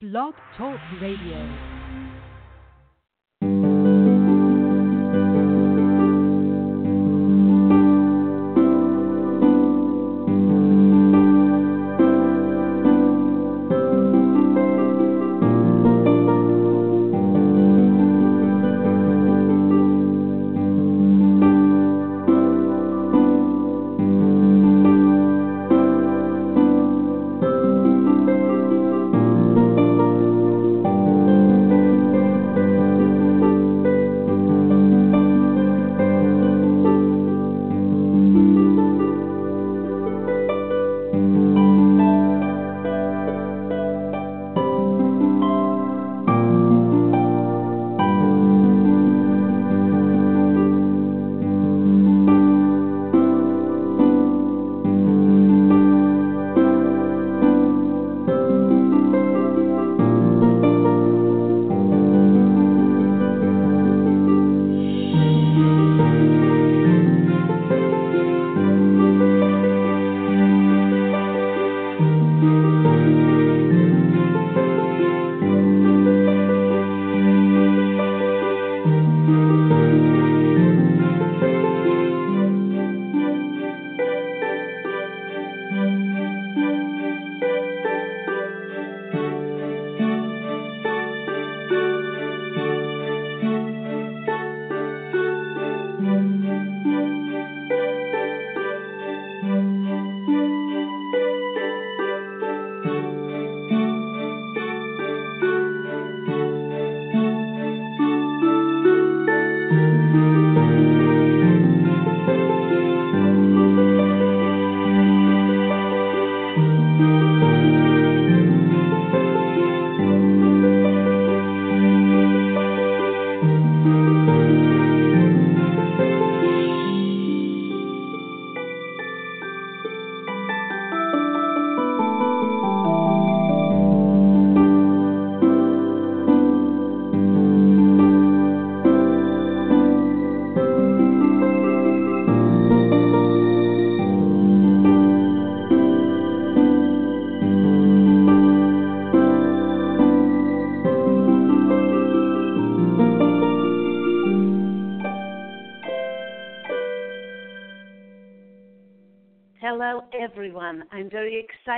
[0.00, 1.77] Blog Talk Radio.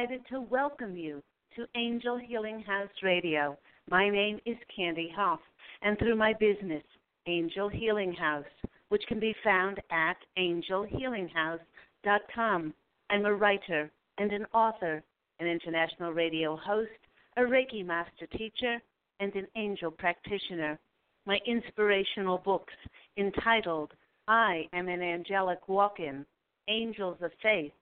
[0.01, 1.23] Excited to welcome you
[1.55, 3.59] to Angel Healing House Radio.
[3.91, 5.43] My name is Candy Hough,
[5.83, 6.83] and through my business,
[7.27, 8.47] Angel Healing House,
[8.89, 12.75] which can be found at angelhealinghouse.com,
[13.11, 15.03] I'm a writer and an author,
[15.39, 16.89] an international radio host,
[17.37, 18.79] a Reiki master teacher,
[19.19, 20.79] and an angel practitioner.
[21.27, 22.73] My inspirational books
[23.19, 23.93] entitled
[24.27, 26.25] I Am an Angelic Walk In,
[26.69, 27.73] Angels of Faith,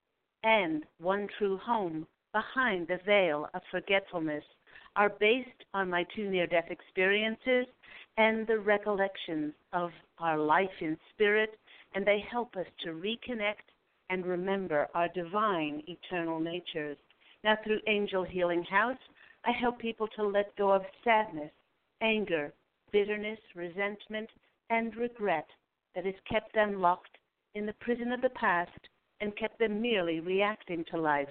[0.45, 4.45] and One True Home Behind the Veil of Forgetfulness
[4.97, 7.67] are based on my two near death experiences
[8.17, 11.59] and the recollections of our life in spirit,
[11.95, 13.67] and they help us to reconnect
[14.11, 16.97] and remember our divine eternal natures.
[17.45, 18.99] Now, through Angel Healing House,
[19.45, 21.53] I help people to let go of sadness,
[22.01, 22.53] anger,
[22.93, 24.29] bitterness, resentment,
[24.71, 25.47] and regret
[25.95, 27.17] that has kept them locked
[27.55, 28.89] in the prison of the past
[29.21, 31.29] and kept them merely reacting to life.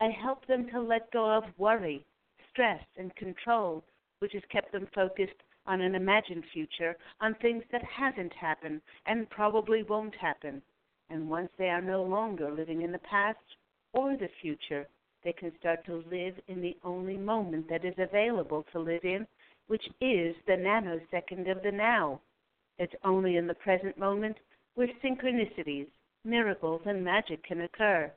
[0.00, 2.04] I help them to let go of worry,
[2.50, 3.84] stress, and control,
[4.20, 9.28] which has kept them focused on an imagined future, on things that hasn't happened and
[9.30, 10.62] probably won't happen.
[11.10, 13.38] And once they are no longer living in the past
[13.92, 14.86] or the future,
[15.24, 19.26] they can start to live in the only moment that is available to live in,
[19.66, 22.20] which is the nanosecond of the now.
[22.78, 24.36] It's only in the present moment
[24.74, 25.88] where synchronicities,
[26.24, 28.12] miracles and magic can occur.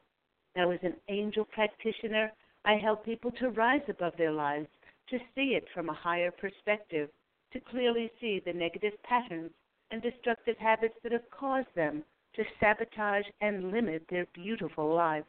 [0.56, 2.32] Now, as an angel practitioner,
[2.66, 4.68] I help people to rise above their lives,
[5.10, 7.10] to see it from a higher perspective,
[7.54, 9.52] to clearly see the negative patterns
[9.92, 12.04] and destructive habits that have caused them
[12.36, 15.28] to sabotage and limit their beautiful lives.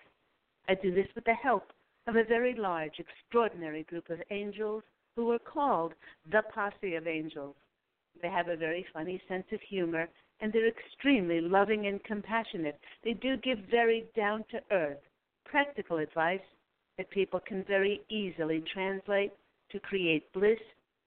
[0.69, 1.73] I do this with the help
[2.07, 4.83] of a very large, extraordinary group of angels
[5.17, 5.95] who are called
[6.31, 7.57] the Posse of Angels.
[8.21, 10.09] They have a very funny sense of humor
[10.43, 12.79] and they're extremely loving and compassionate.
[13.05, 14.99] They do give very down to earth,
[15.47, 16.41] practical advice
[16.99, 19.33] that people can very easily translate
[19.71, 20.59] to create bliss,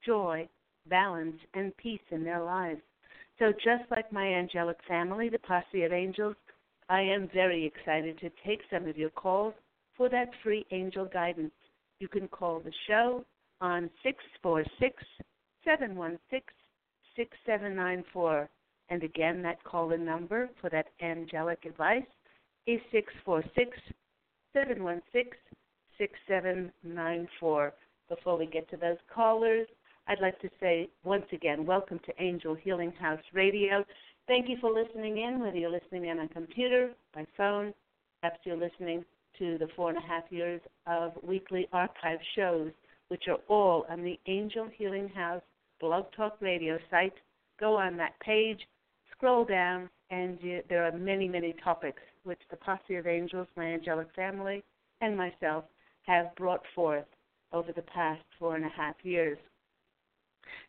[0.04, 0.48] joy,
[0.88, 2.80] balance, and peace in their lives.
[3.38, 6.34] So, just like my angelic family, the Posse of Angels,
[6.88, 9.52] I am very excited to take some of your calls
[9.96, 11.52] for that free angel guidance.
[12.00, 13.24] You can call the show
[13.60, 15.02] on 646
[15.64, 16.40] 716
[17.16, 18.48] 6794.
[18.88, 22.06] And again, that call in number for that angelic advice
[22.66, 23.76] is 646
[24.52, 25.32] 716
[25.98, 27.72] 6794.
[28.08, 29.66] Before we get to those callers,
[30.06, 33.84] I'd like to say once again, welcome to Angel Healing House Radio.
[34.28, 37.72] Thank you for listening in, whether you're listening in on computer, by phone,
[38.20, 39.04] perhaps you're listening
[39.38, 42.70] to the four and a half years of weekly archive shows,
[43.08, 45.42] which are all on the Angel Healing House
[45.80, 47.14] Blog Talk Radio site.
[47.60, 48.60] Go on that page,
[49.16, 53.64] scroll down, and you, there are many, many topics which the Posse of Angels, my
[53.64, 54.62] angelic family,
[55.00, 55.64] and myself
[56.02, 57.06] have brought forth
[57.52, 59.38] over the past four and a half years.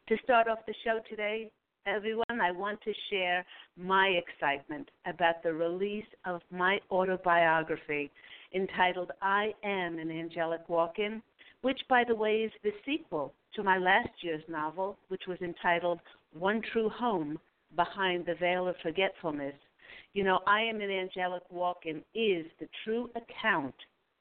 [0.10, 1.52] To start off the show today,
[1.86, 3.46] everyone, I want to share
[3.78, 8.10] my excitement about the release of my autobiography
[8.56, 11.22] entitled I Am an Angelic Walk In,
[11.62, 16.00] which, by the way, is the sequel to my last year's novel, which was entitled
[16.34, 17.40] One True Home
[17.78, 19.54] Behind the Veil of Forgetfulness.
[20.14, 23.76] You know, I Am an Angelic Walk In is the true account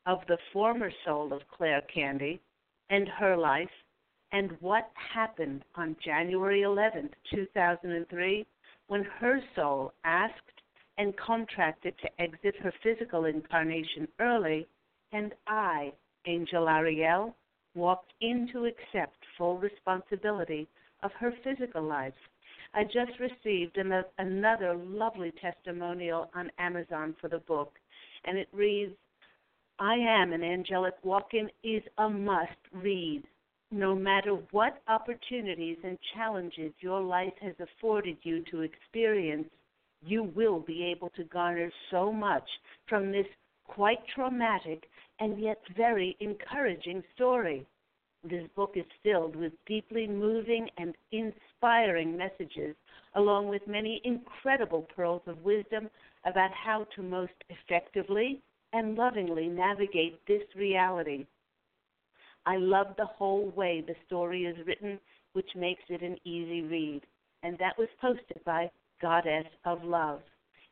[0.05, 2.39] of the former soul of Claire Candy
[2.91, 3.71] and her life
[4.33, 8.47] and what happened on January 11th, 2003,
[8.89, 10.35] when her soul asked
[10.99, 14.67] and contracted to exit her physical incarnation early,
[15.13, 15.95] and I,
[16.27, 17.35] Angel Ariel,
[17.75, 20.69] walked in to accept full responsibility
[21.03, 22.13] of her physical life.
[22.77, 27.73] I just received an, another lovely testimonial on Amazon for the book,
[28.25, 28.93] and it reads
[29.79, 33.25] I am an angelic walk in is a must read
[33.71, 39.49] no matter what opportunities and challenges your life has afforded you to experience,
[40.05, 42.49] you will be able to garner so much
[42.89, 43.27] from this
[43.65, 44.89] quite traumatic
[45.19, 47.67] and yet very encouraging story.
[48.29, 52.75] This book is filled with deeply moving and inspiring messages,
[53.15, 55.89] along with many incredible pearls of wisdom
[56.25, 58.43] about how to most effectively
[58.73, 61.27] and lovingly navigate this reality
[62.47, 65.01] I love the whole way the story is written,
[65.33, 67.03] which makes it an easy read.
[67.43, 68.71] And that was posted by
[69.03, 70.21] Goddess of Love.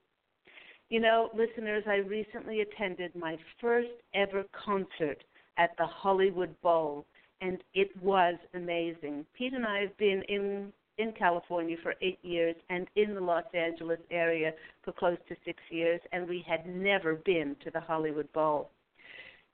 [0.89, 5.23] You know, listeners, I recently attended my first ever concert
[5.57, 7.05] at the Hollywood Bowl,
[7.41, 9.25] and it was amazing.
[9.37, 13.45] Pete and I have been in in California for eight years and in the Los
[13.53, 14.51] Angeles area
[14.83, 18.69] for close to six years, and we had never been to the Hollywood Bowl.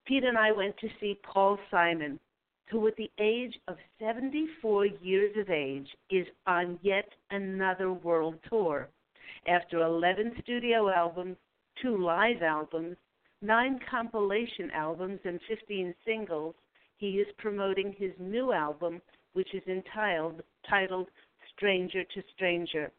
[0.06, 2.20] Pete and I went to see Paul Simon,
[2.70, 8.90] who, at the age of 74 years of age, is on yet another world tour.
[9.48, 11.38] After 11 studio albums,
[11.82, 12.98] two live albums,
[13.42, 16.56] nine compilation albums, and 15 singles,
[16.98, 19.02] he is promoting his new album,
[19.34, 21.08] which is entitled, titled
[21.56, 22.92] Stranger to Stranger.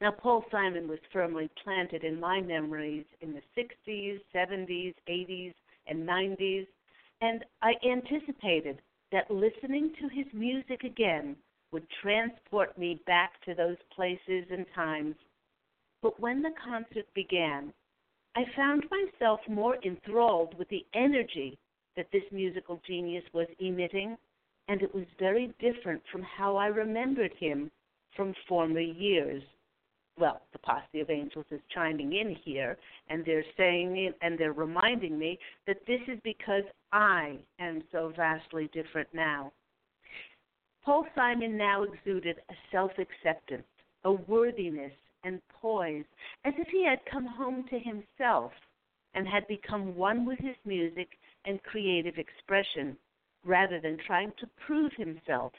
[0.00, 5.54] Now, Paul Simon was firmly planted in my memories in the 60s, 70s, 80s,
[5.86, 6.66] and 90s
[7.20, 8.80] and I anticipated
[9.10, 11.36] that listening to his music again
[11.72, 15.16] would transport me back to those places and times.
[16.02, 17.72] But when the concert began,
[18.36, 21.58] I found myself more enthralled with the energy
[21.98, 24.16] that this musical genius was emitting,
[24.68, 27.70] and it was very different from how I remembered him
[28.16, 29.42] from former years
[30.18, 32.76] well, the posse of angels is chiming in here,
[33.08, 38.12] and they're saying it, and they're reminding me that this is because I am so
[38.16, 39.52] vastly different now.
[40.84, 43.66] Paul Simon now exuded a self acceptance,
[44.04, 44.92] a worthiness,
[45.24, 46.04] and poise,
[46.44, 48.52] as if he had come home to himself
[49.14, 51.08] and had become one with his music
[51.44, 52.96] and creative expression,
[53.44, 55.52] rather than trying to prove himself.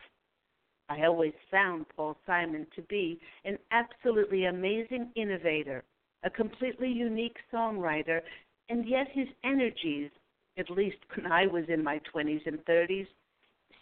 [0.89, 5.83] I always found Paul Simon to be an absolutely amazing innovator,
[6.23, 8.21] a completely unique songwriter,
[8.69, 10.09] and yet his energies,
[10.57, 13.07] at least when I was in my 20s and 30s,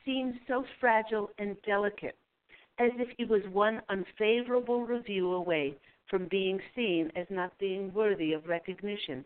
[0.06, 2.18] seemed so fragile and delicate,
[2.80, 5.76] as if he was one unfavorable review away
[6.10, 9.26] from being seen as not being worthy of recognition.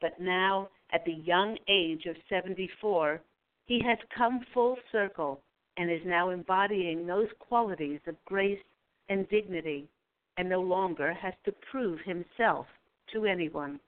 [0.00, 3.20] But now, at the young age of 74,
[3.66, 5.40] he has come full circle
[5.76, 8.62] and is now embodying those qualities of grace
[9.08, 9.88] and dignity
[10.36, 12.66] and no longer has to prove himself
[13.12, 13.80] to anyone.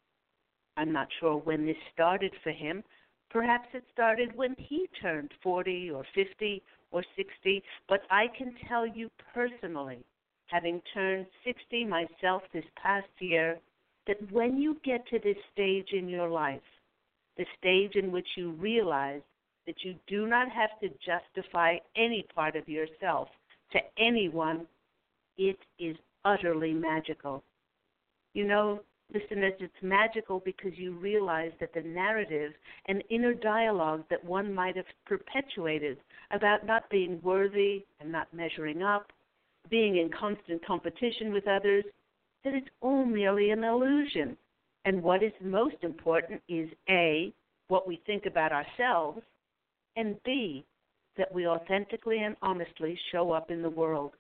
[0.77, 2.83] I'm not sure when this started for him.
[3.31, 8.87] Perhaps it started when he turned 40 or 50 or 60, but I can tell
[8.87, 10.05] you personally,
[10.47, 13.59] having turned 60 myself this past year,
[14.07, 16.61] that when you get to this stage in your life,
[17.37, 19.23] the stage in which you realize
[19.67, 23.29] that you do not have to justify any part of yourself
[23.73, 24.67] to anyone,
[25.37, 27.43] it is utterly magical.
[28.33, 28.81] You know,
[29.13, 32.53] listeners, it's magical because you realize that the narrative
[32.87, 35.99] and inner dialogue that one might have perpetuated
[36.31, 39.13] about not being worthy and not measuring up,
[39.69, 41.85] being in constant competition with others,
[42.47, 44.39] that it's all merely an illusion.
[44.87, 47.35] And what is most important is A,
[47.69, 49.21] what we think about ourselves,
[49.97, 50.65] and B,
[51.19, 54.13] that we authentically and honestly show up in the world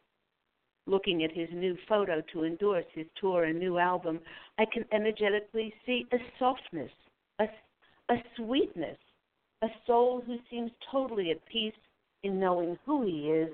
[0.87, 4.21] looking at his new photo to endorse his tour and new album,
[4.59, 6.91] I can energetically see a softness,
[7.39, 7.47] a,
[8.09, 8.99] a sweetness,
[9.63, 11.75] a soul who seems totally at peace
[12.23, 13.51] in knowing who he is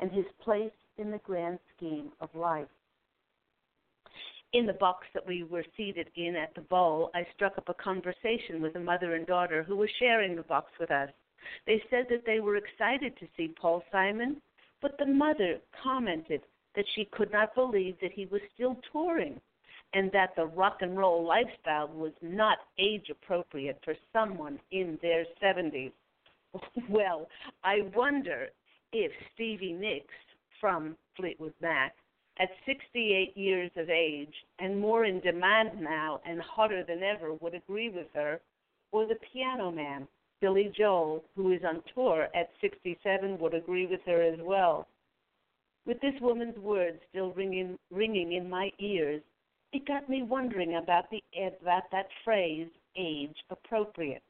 [0.00, 2.68] and his place in the grand scheme of life.
[4.52, 7.74] In the box that we were seated in at the bowl, I struck up a
[7.74, 11.10] conversation with a mother and daughter who were sharing the box with us.
[11.66, 14.42] They said that they were excited to see Paul Simon,
[14.82, 16.42] but the mother commented
[16.74, 19.40] that she could not believe that he was still touring
[19.94, 25.24] and that the rock and roll lifestyle was not age appropriate for someone in their
[25.42, 25.92] 70s.
[26.90, 27.28] well,
[27.64, 28.48] I wonder
[28.92, 30.14] if Stevie Nicks
[30.60, 31.94] from Fleetwood Mac,
[32.38, 37.54] at 68 years of age and more in demand now and hotter than ever, would
[37.54, 38.40] agree with her,
[38.90, 40.08] or the piano man,
[40.40, 44.88] Billy Joel, who is on tour at 67, would agree with her as well.
[45.86, 49.22] With this woman's words still ringing, ringing in my ears,
[49.72, 54.22] it got me wondering about the about that phrase, age appropriate.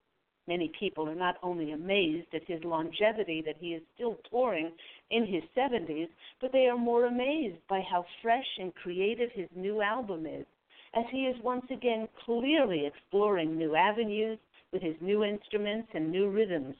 [0.48, 4.72] Many people are not only amazed at his longevity that he is still touring
[5.10, 6.08] in his 70s,
[6.40, 10.46] but they are more amazed by how fresh and creative his new album is,
[10.94, 14.38] as he is once again clearly exploring new avenues
[14.72, 16.74] with his new instruments and new rhythms.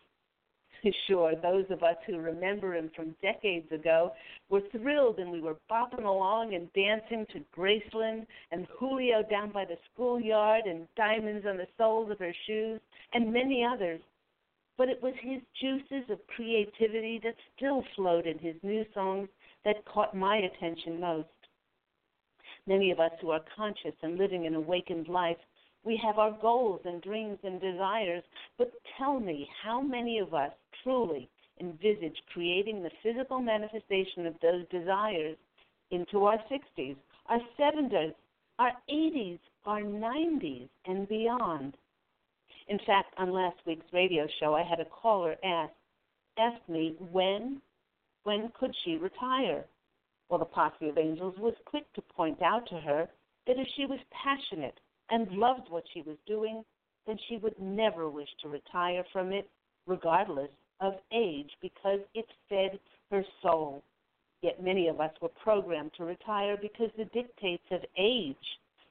[1.06, 4.12] Sure, those of us who remember him from decades ago
[4.48, 9.64] were thrilled and we were bopping along and dancing to Graceland and Julio down by
[9.64, 12.80] the schoolyard and diamonds on the soles of her shoes
[13.12, 14.00] and many others.
[14.76, 19.28] But it was his juices of creativity that still flowed in his new songs
[19.64, 21.28] that caught my attention most.
[22.66, 25.36] Many of us who are conscious and living an awakened life
[25.84, 28.22] we have our goals and dreams and desires,
[28.56, 31.28] but tell me how many of us truly
[31.60, 35.36] envisage creating the physical manifestation of those desires
[35.90, 36.96] into our 60s,
[37.26, 38.14] our 70s,
[38.58, 41.76] our 80s, our 90s, and beyond.
[42.68, 45.72] In fact, on last week's radio show, I had a caller ask,
[46.38, 47.60] ask me when,
[48.22, 49.64] when could she retire?
[50.28, 53.08] Well, the Posse of Angels was quick to point out to her
[53.46, 54.78] that if she was passionate
[55.12, 56.64] and loved what she was doing,
[57.06, 59.48] then she would never wish to retire from it,
[59.86, 60.50] regardless
[60.80, 63.82] of age because it fed her soul.
[64.40, 68.36] Yet many of us were programmed to retire because the dictates of age,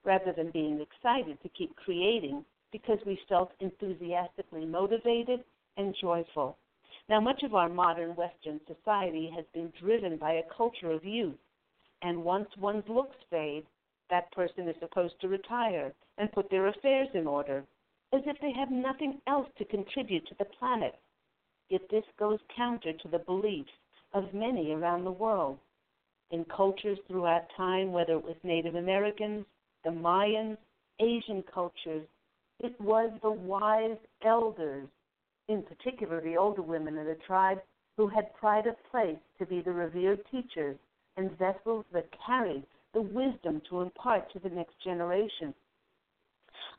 [0.05, 5.43] rather than being excited to keep creating because we felt enthusiastically motivated
[5.77, 6.57] and joyful.
[7.09, 11.35] Now, much of our modern Western society has been driven by a culture of youth,
[12.03, 13.65] and once one's looks fade,
[14.11, 17.63] that person is supposed to retire and put their affairs in order,
[18.13, 20.99] as if they have nothing else to contribute to the planet.
[21.69, 23.71] Yet this goes counter to the beliefs
[24.13, 25.57] of many around the world.
[26.29, 29.45] In cultures throughout time, whether it was Native Americans,
[29.83, 30.57] the Mayans,
[30.99, 32.05] Asian cultures,
[32.59, 34.87] it was the wise elders,
[35.47, 37.59] in particular the older women of the tribe,
[37.97, 40.77] who had pride of place to be the revered teachers
[41.17, 45.53] and vessels that carried the wisdom to impart to the next generation.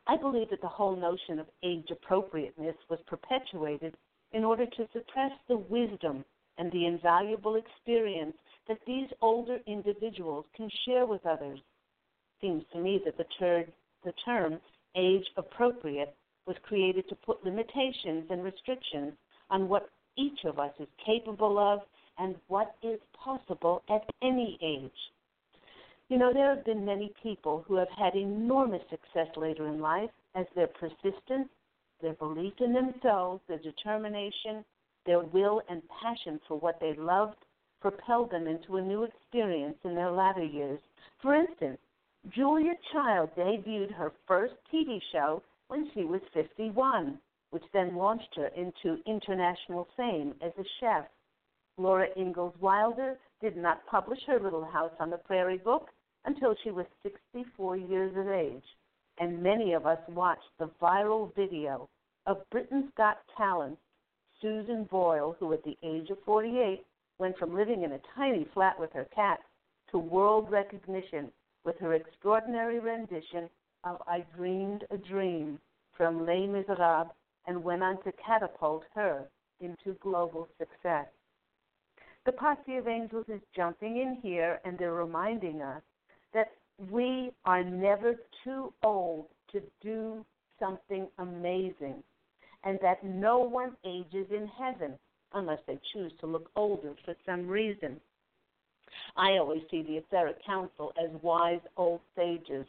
[0.07, 3.97] I believe that the whole notion of age appropriateness was perpetuated
[4.33, 6.25] in order to suppress the wisdom
[6.59, 8.37] and the invaluable experience
[8.69, 11.61] that these older individuals can share with others.
[12.40, 13.66] Seems to me that the, ter-
[14.04, 14.61] the term
[14.97, 16.14] age appropriate
[16.47, 19.12] was created to put limitations and restrictions
[19.50, 21.81] on what each of us is capable of
[22.19, 24.90] and what is possible at any age.
[26.12, 30.11] You know, there have been many people who have had enormous success later in life
[30.35, 31.49] as their persistence,
[32.02, 34.62] their belief in themselves, their determination,
[35.07, 37.38] their will and passion for what they loved
[37.81, 40.78] propelled them into a new experience in their latter years.
[41.23, 41.78] For instance,
[42.28, 47.19] Julia Child debuted her first TV show when she was 51,
[47.52, 51.07] which then launched her into international fame as a chef.
[51.78, 55.88] Laura Ingalls Wilder did not publish her Little House on the Prairie book
[56.25, 58.64] until she was 64 years of age,
[59.19, 61.88] and many of us watched the viral video
[62.26, 63.79] of Britain's Got Talent
[64.41, 66.85] Susan Boyle, who at the age of 48
[67.19, 69.41] went from living in a tiny flat with her cat
[69.91, 71.31] to world recognition
[71.64, 73.49] with her extraordinary rendition
[73.85, 75.59] of I Dreamed a Dream
[75.97, 77.12] from Les Miserables
[77.47, 79.29] and went on to catapult her
[79.61, 81.07] into global success.
[82.25, 85.83] The Posse of Angels is jumping in here and they're reminding us
[86.35, 86.53] that
[86.91, 90.25] we are never too old to do
[90.59, 92.03] something amazing
[92.65, 94.99] and that no one ages in heaven
[95.35, 98.01] unless they choose to look older for some reason.
[99.17, 102.67] I always see the etheric council as wise old sages.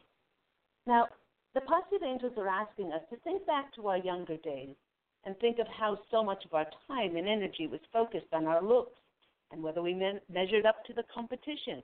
[0.87, 1.07] Now,
[1.53, 4.75] the Posse of Angels are asking us to think back to our younger days
[5.25, 8.61] and think of how so much of our time and energy was focused on our
[8.61, 8.99] looks
[9.51, 11.83] and whether we me- measured up to the competition.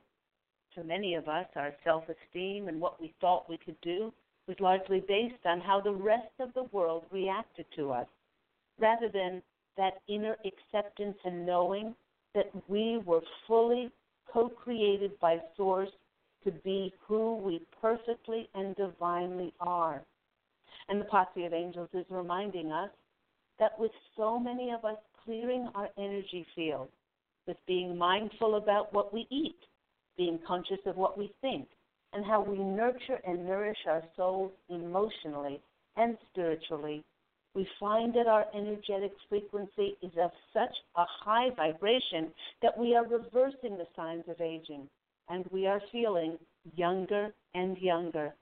[0.75, 4.13] For many of us, our self esteem and what we thought we could do
[4.47, 8.07] was largely based on how the rest of the world reacted to us,
[8.79, 9.41] rather than
[9.77, 11.95] that inner acceptance and knowing
[12.35, 13.91] that we were fully
[14.31, 15.89] co created by Source
[16.43, 20.01] to be who we perfectly and divinely are.
[20.87, 22.89] And the Posse of Angels is reminding us
[23.59, 26.89] that with so many of us clearing our energy field,
[27.45, 29.57] with being mindful about what we eat,
[30.19, 31.65] being conscious of what we think,
[32.11, 35.61] and how we nurture and nourish our souls emotionally
[35.95, 37.03] and spiritually,
[37.55, 42.27] we find that our energetic frequency is of such a high vibration
[42.61, 44.89] that we are reversing the signs of aging
[45.29, 46.37] and we are feeling
[46.75, 48.33] younger and younger.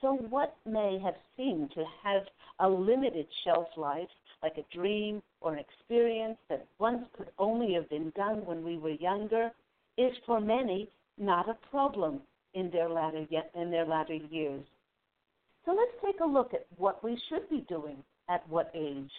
[0.00, 2.22] So, what may have seemed to have
[2.60, 4.08] a limited shelf life,
[4.44, 8.78] like a dream or an experience that once could only have been done when we
[8.78, 9.50] were younger,
[9.98, 12.20] is for many not a problem
[12.54, 14.64] in their latter in their latter years.
[15.64, 17.98] So let's take a look at what we should be doing
[18.30, 19.10] at what age.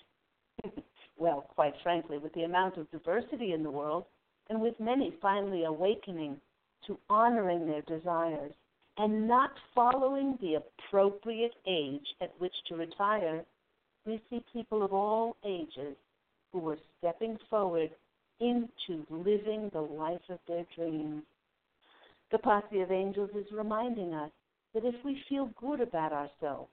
[1.18, 4.06] well, quite frankly, with the amount of diversity in the world,
[4.50, 6.38] and with many finally awakening
[6.88, 8.52] to honoring their desires
[8.98, 13.44] and not following the appropriate age at which to retire,
[14.06, 15.96] we see people of all ages
[16.52, 17.92] who are stepping forward
[18.40, 21.24] into living the life of their dreams.
[22.32, 24.32] The posse of angels is reminding us
[24.74, 26.70] that if we feel good about ourselves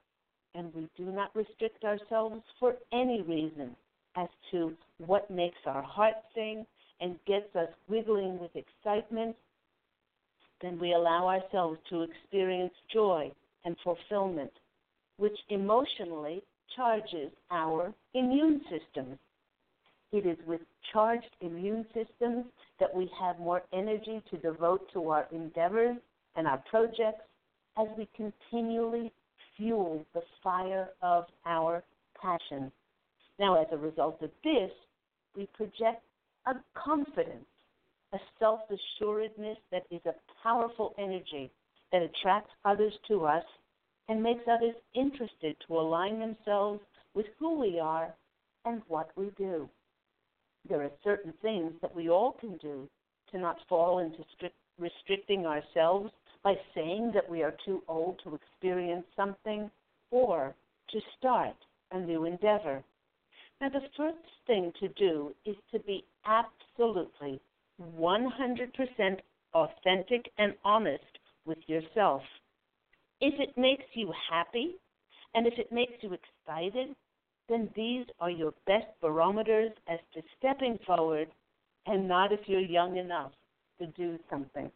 [0.53, 3.75] and we do not restrict ourselves for any reason
[4.15, 4.73] as to
[5.05, 6.65] what makes our heart sing
[6.99, 9.35] and gets us wiggling with excitement,
[10.61, 13.31] then we allow ourselves to experience joy
[13.65, 14.51] and fulfillment,
[15.17, 16.41] which emotionally
[16.75, 19.17] charges our immune systems.
[20.11, 20.61] It is with
[20.93, 22.45] charged immune systems
[22.79, 25.97] that we have more energy to devote to our endeavors
[26.35, 27.23] and our projects
[27.77, 29.11] as we continually
[29.57, 31.83] fuel the fire of our
[32.21, 32.71] passion.
[33.39, 34.71] Now, as a result of this,
[35.35, 36.03] we project
[36.45, 37.45] a confidence,
[38.13, 41.51] a self assuredness that is a powerful energy
[41.91, 43.43] that attracts others to us
[44.07, 46.79] and makes others interested to align themselves
[47.13, 48.13] with who we are
[48.65, 49.69] and what we do.
[50.67, 52.89] There are certain things that we all can do
[53.31, 56.11] to not fall into strict, restricting ourselves
[56.43, 59.69] by saying that we are too old to experience something
[60.11, 60.55] or
[60.89, 61.55] to start
[61.91, 62.83] a new endeavor.
[63.59, 67.39] Now, the first thing to do is to be absolutely
[67.97, 69.19] 100%
[69.53, 71.03] authentic and honest
[71.45, 72.21] with yourself.
[73.19, 74.75] If it makes you happy
[75.33, 76.95] and if it makes you excited,
[77.49, 81.29] then these are your best barometers as to stepping forward
[81.85, 83.31] and not if you're young enough
[83.79, 84.71] to do something.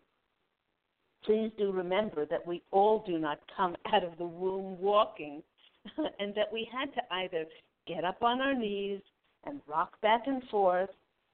[1.23, 5.43] Please do remember that we all do not come out of the womb walking,
[6.19, 7.45] and that we had to either
[7.87, 9.01] get up on our knees
[9.45, 10.89] and rock back and forth,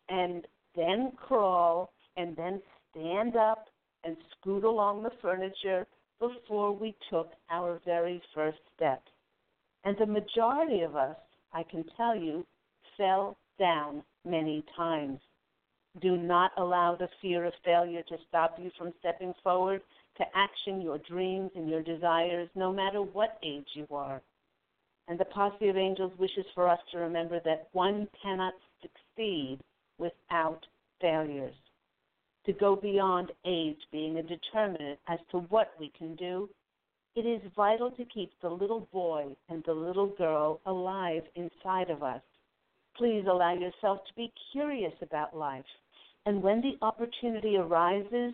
[0.10, 3.68] and then crawl and then stand up
[4.04, 5.86] and scoot along the furniture
[6.20, 9.04] before we took our very first step.
[9.84, 11.16] And the majority of us,
[11.54, 12.46] I can tell you,
[12.98, 15.20] fell down many times.
[16.02, 19.82] Do not allow the fear of failure to stop you from stepping forward
[20.18, 24.22] to action your dreams and your desires, no matter what age you are.
[25.08, 29.60] And the Posse of Angels wishes for us to remember that one cannot succeed
[29.98, 30.66] without
[31.00, 31.56] failures.
[32.46, 36.50] To go beyond age being a determinant as to what we can do,
[37.18, 42.04] it is vital to keep the little boy and the little girl alive inside of
[42.04, 42.22] us.
[42.96, 45.66] Please allow yourself to be curious about life.
[46.26, 48.34] And when the opportunity arises,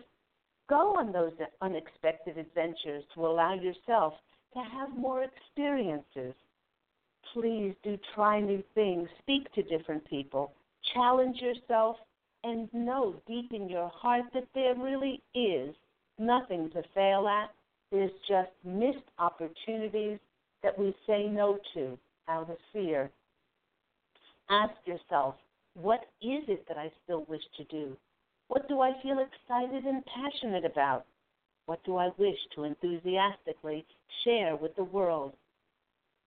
[0.68, 4.14] go on those unexpected adventures to allow yourself
[4.54, 6.34] to have more experiences
[7.34, 10.52] please do try new things, speak to different people,
[10.94, 11.96] challenge yourself,
[12.44, 15.74] and know deep in your heart that there really is
[16.18, 17.50] nothing to fail at.
[17.94, 20.18] There's just missed opportunities
[20.64, 23.08] that we say no to out of fear.
[24.50, 25.36] Ask yourself,
[25.74, 27.96] what is it that I still wish to do?
[28.48, 31.06] What do I feel excited and passionate about?
[31.66, 33.86] What do I wish to enthusiastically
[34.24, 35.34] share with the world?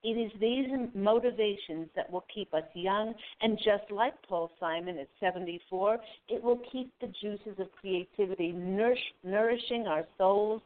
[0.04, 5.10] It is these motivations that will keep us young, and just like Paul Simon at
[5.20, 6.00] 74,
[6.30, 10.62] it will keep the juices of creativity nourish, nourishing our souls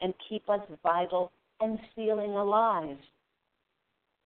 [0.00, 2.98] and keep us vital and feeling alive.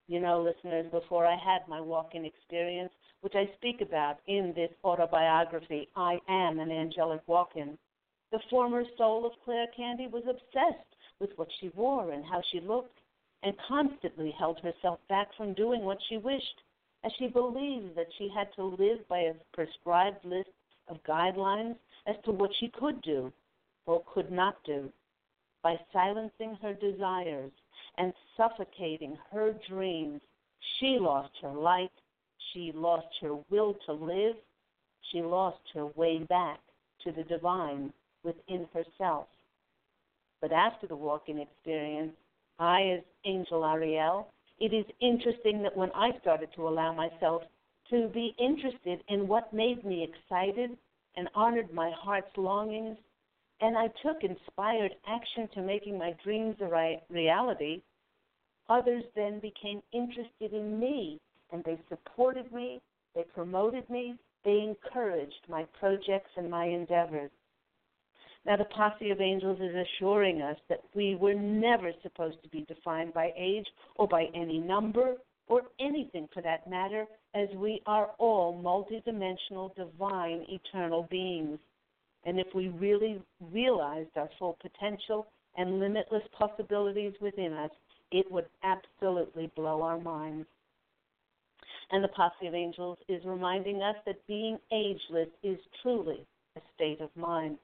[0.08, 4.70] You know, listeners, before I had my walk-in experience, which I speak about in this
[4.84, 7.78] autobiography, I Am an Angelic Walk-in,
[8.32, 12.60] the former soul of Claire Candy was obsessed with what she wore and how she
[12.60, 12.98] looked
[13.42, 16.62] and constantly held herself back from doing what she wished,
[17.04, 20.50] as she believed that she had to live by a prescribed list
[20.88, 23.32] of guidelines as to what she could do
[23.86, 24.90] or could not do.
[25.62, 27.52] By silencing her desires
[27.98, 30.20] and suffocating her dreams,
[30.78, 31.92] she lost her light,
[32.52, 34.36] she lost her will to live,
[35.10, 36.60] she lost her way back
[37.04, 37.92] to the divine
[38.22, 39.26] within herself.
[40.40, 42.14] But after the walk in experience,
[42.58, 47.42] I, as Angel Ariel, it is interesting that when I started to allow myself
[47.90, 50.76] to be interested in what made me excited
[51.16, 52.96] and honored my heart's longings,
[53.60, 57.82] and I took inspired action to making my dreams a reality,
[58.68, 61.18] others then became interested in me
[61.52, 62.80] and they supported me,
[63.14, 67.30] they promoted me, they encouraged my projects and my endeavors.
[68.46, 72.62] Now, the posse of angels is assuring us that we were never supposed to be
[72.62, 75.16] defined by age or by any number
[75.48, 81.58] or anything for that matter, as we are all multidimensional, divine, eternal beings.
[82.24, 83.20] And if we really
[83.52, 87.70] realized our full potential and limitless possibilities within us,
[88.12, 90.46] it would absolutely blow our minds.
[91.92, 97.00] And the posse of angels is reminding us that being ageless is truly a state
[97.00, 97.58] of mind.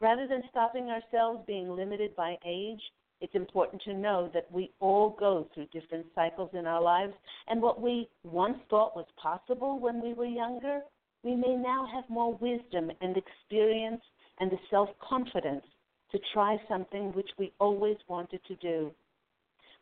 [0.00, 2.80] Rather than stopping ourselves being limited by age,
[3.20, 7.14] it's important to know that we all go through different cycles in our lives,
[7.46, 10.80] and what we once thought was possible when we were younger,
[11.22, 14.02] we may now have more wisdom and experience
[14.40, 15.64] and the self confidence
[16.10, 18.90] to try something which we always wanted to do.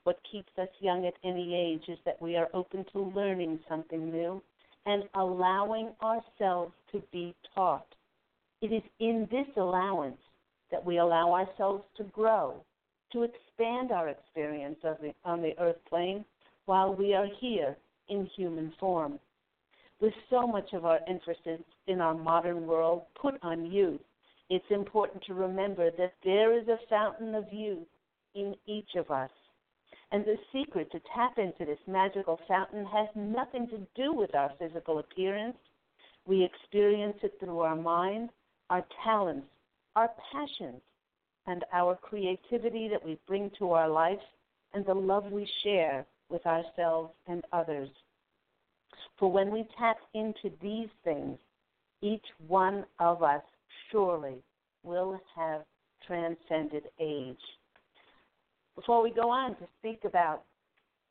[0.05, 4.11] What keeps us young at any age is that we are open to learning something
[4.11, 4.43] new
[4.87, 7.87] and allowing ourselves to be taught.
[8.63, 10.21] It is in this allowance
[10.71, 12.63] that we allow ourselves to grow,
[13.13, 16.25] to expand our experience the, on the earth plane
[16.67, 17.77] while we are here
[18.09, 19.19] in human form.
[20.01, 24.01] With so much of our emphasis in our modern world put on youth,
[24.49, 27.87] it's important to remember that there is a fountain of youth
[28.35, 29.31] in each of us.
[30.11, 34.51] And the secret to tap into this magical fountain has nothing to do with our
[34.59, 35.57] physical appearance.
[36.27, 38.31] We experience it through our mind,
[38.71, 39.47] our talents,
[39.97, 40.81] our passions,
[41.47, 44.19] and our creativity that we bring to our life,
[44.73, 47.91] and the love we share with ourselves and others.
[49.19, 51.39] For when we tap into these things,
[52.03, 53.43] each one of us
[53.91, 54.43] surely
[54.83, 55.63] will have
[56.07, 57.37] transcended age.
[58.75, 60.45] Before we go on to speak about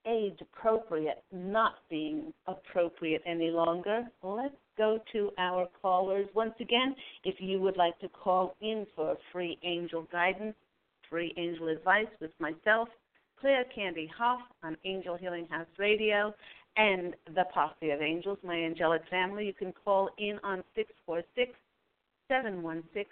[0.07, 6.27] age appropriate not being appropriate any longer, let's go to our callers.
[6.33, 10.55] Once again, if you would like to call in for free angel guidance,
[11.09, 12.87] free angel advice with myself,
[13.39, 16.33] Claire Candy Hough on Angel Healing House Radio
[16.77, 19.45] and the Posse of Angels, my angelic family.
[19.45, 21.51] You can call in on 646
[22.27, 23.05] 716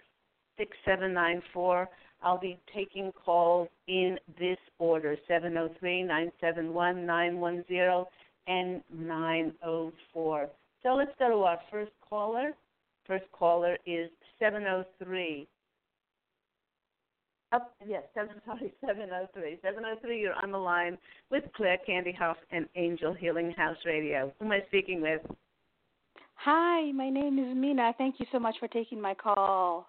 [0.58, 1.90] 6794.
[2.24, 8.06] I'll be taking calls in this order 703 971 910
[8.48, 10.50] and 904.
[10.84, 12.52] So let's go to our first caller.
[13.06, 14.10] First caller is
[14.40, 15.48] 703.
[17.54, 19.60] Up, yes, seven, sorry, 703.
[19.62, 20.98] 703, you're on the line
[21.32, 24.34] with Claire Candy Hough and Angel Healing House Radio.
[24.40, 25.22] Who am I speaking with?
[26.36, 27.94] Hi, my name is Mina.
[27.98, 29.88] Thank you so much for taking my call.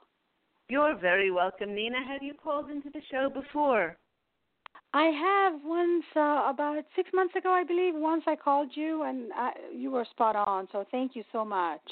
[0.68, 1.98] You're very welcome, Nina.
[2.06, 3.96] Have you called into the show before?
[4.94, 7.94] I have once, uh, about six months ago, I believe.
[7.94, 10.68] Once I called you, and I, you were spot on.
[10.72, 11.82] So thank you so much.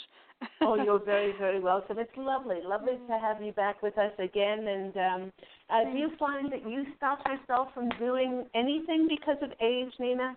[0.62, 1.98] Oh, you're very, very welcome.
[1.98, 4.66] It's lovely, lovely to have you back with us again.
[4.66, 5.32] And um,
[5.70, 10.36] uh, do you find that you stop yourself from doing anything because of age, Nina?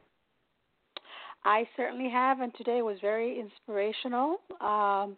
[1.46, 4.42] I certainly have, and today was very inspirational.
[4.60, 5.16] Um,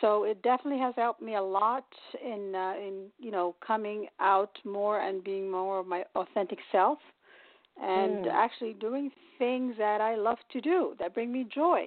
[0.00, 1.84] so it definitely has helped me a lot
[2.24, 6.98] in uh, in you know coming out more and being more of my authentic self,
[7.80, 8.32] and mm.
[8.32, 11.86] actually doing things that I love to do that bring me joy.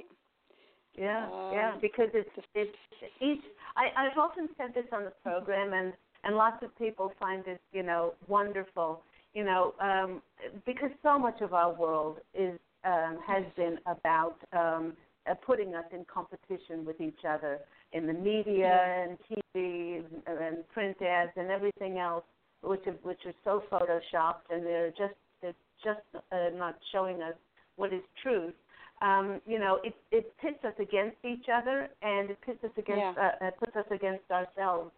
[0.97, 2.75] Yeah, um, yeah, because it's it's
[3.21, 3.43] each.
[3.75, 7.62] I I've often said this on the program, and and lots of people find it
[7.71, 9.01] you know wonderful.
[9.34, 10.21] You know, um,
[10.65, 14.93] because so much of our world is um, has been about um,
[15.30, 17.60] uh, putting us in competition with each other
[17.93, 22.23] in the media and TV and, and print ads and everything else,
[22.62, 26.01] which are, which are so photoshopped and they're just they're just
[26.32, 27.36] uh, not showing us
[27.75, 28.54] what is truth
[29.01, 33.17] um, you know, it it pits us against each other and it pits us against
[33.17, 33.31] yeah.
[33.41, 34.91] uh, puts us against ourselves.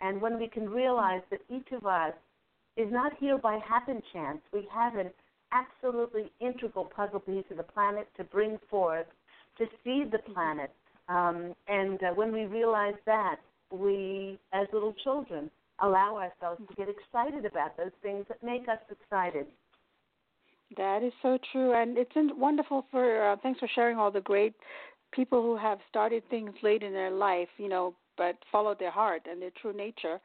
[0.00, 2.14] And when we can realize that each of us
[2.76, 5.10] is not here by happen chance, we have an
[5.52, 9.06] absolutely integral puzzle piece of the planet to bring forth
[9.58, 10.70] to feed the planet.
[11.08, 13.36] Um, and uh, when we realize that,
[13.70, 18.78] we, as little children, allow ourselves to get excited about those things that make us
[18.90, 19.46] excited.
[20.76, 23.32] That is so true, and it's wonderful for.
[23.32, 24.54] Uh, thanks for sharing all the great
[25.12, 29.22] people who have started things late in their life, you know, but followed their heart
[29.28, 30.20] and their true nature.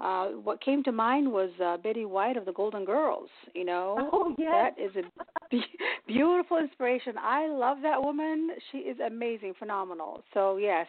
[0.00, 3.28] Uh, what came to mind was uh, Betty White of the Golden Girls.
[3.54, 4.72] You know, oh, yes.
[4.76, 5.02] that is a
[5.50, 5.64] be-
[6.06, 7.14] beautiful inspiration.
[7.18, 8.50] I love that woman.
[8.70, 10.22] She is amazing, phenomenal.
[10.32, 10.86] So yes,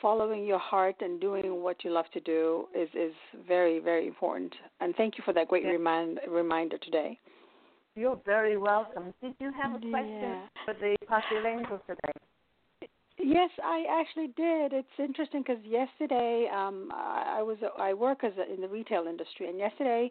[0.00, 3.14] following your heart and doing what you love to do is is
[3.48, 4.54] very very important.
[4.80, 7.18] And thank you for that great remind, reminder today.
[7.96, 9.14] You're very welcome.
[9.22, 10.46] Did you have a question yeah.
[10.64, 10.96] for the
[11.70, 12.90] of today?
[13.18, 14.72] Yes, I actually did.
[14.72, 19.48] It's interesting because yesterday um, I was I work as a, in the retail industry,
[19.48, 20.10] and yesterday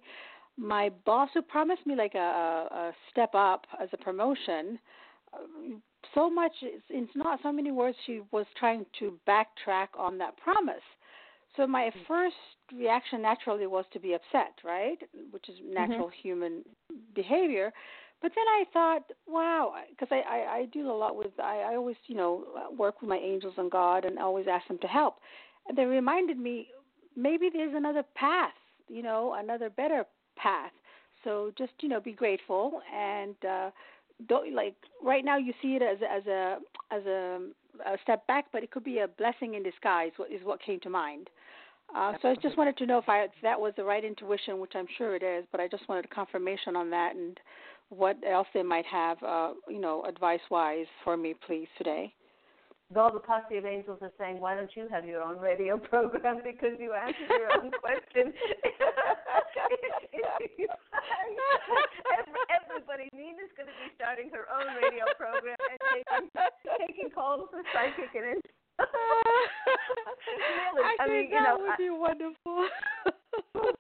[0.58, 4.80] my boss who promised me like a, a step up as a promotion,
[5.34, 5.38] uh,
[6.16, 7.98] so much it's not so many words.
[8.06, 10.76] She was trying to backtrack on that promise.
[11.56, 12.08] So my mm.
[12.08, 12.36] first
[12.76, 14.98] reaction naturally was to be upset, right?
[15.32, 15.74] Which is mm-hmm.
[15.74, 16.28] natural mm-hmm.
[16.28, 16.64] human
[17.14, 17.72] behavior.
[18.22, 21.76] But then I thought, wow, because I, I I deal a lot with I, I
[21.76, 22.46] always you know
[22.78, 25.16] work with my angels and God and always ask them to help,
[25.68, 26.70] and they reminded me
[27.18, 28.54] maybe there's another path,
[28.88, 30.06] you know, another better
[30.38, 30.72] path.
[31.26, 33.72] So just you know be grateful and uh,
[34.28, 36.60] don't like right now you see it as as a
[36.92, 37.40] as a,
[37.86, 40.12] a step back, but it could be a blessing in disguise.
[40.32, 41.30] Is what came to mind.
[41.96, 44.60] Uh, so I just wanted to know if, I, if that was the right intuition,
[44.60, 47.40] which I'm sure it is, but I just wanted confirmation on that and
[47.90, 52.14] what else they might have, uh, you know, advice-wise for me, please, today.
[52.96, 56.42] All the posse of angels are saying, "Why don't you have your own radio program?
[56.44, 58.34] Because you answered your own question."
[62.54, 66.30] Everybody, Nina's going to be starting her own radio program and taking,
[66.86, 68.42] taking calls for psychic and
[70.50, 72.68] really, I, I mean, that you know, would I, be wonderful.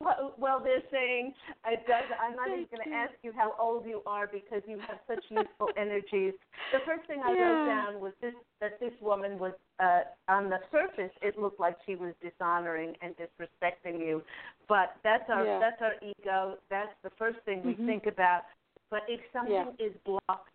[0.37, 1.33] well, they're saying
[1.67, 2.05] it does.
[2.21, 4.99] I'm not Thank even going to ask you how old you are because you have
[5.07, 6.33] such youthful energies.
[6.71, 7.49] The first thing I Yeah.
[7.49, 11.77] wrote down was this: that this woman was, uh, on the surface, it looked like
[11.85, 14.21] she was dishonoring and disrespecting you,
[14.67, 15.59] but that's our Yeah.
[15.59, 16.57] that's our ego.
[16.69, 17.85] That's the first thing we Mhm.
[17.85, 18.43] think about.
[18.89, 20.53] But if something is blocked,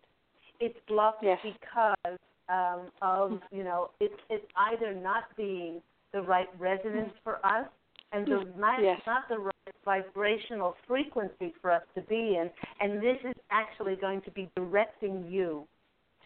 [0.59, 1.39] it's blocked Yes.
[1.43, 2.17] because
[2.49, 5.81] um, of you know it's it's either not being
[6.13, 7.67] the right resonance for us
[8.11, 9.01] and the not, Yes.
[9.05, 9.53] not the right
[9.85, 15.25] vibrational frequency for us to be in and this is actually going to be directing
[15.29, 15.67] you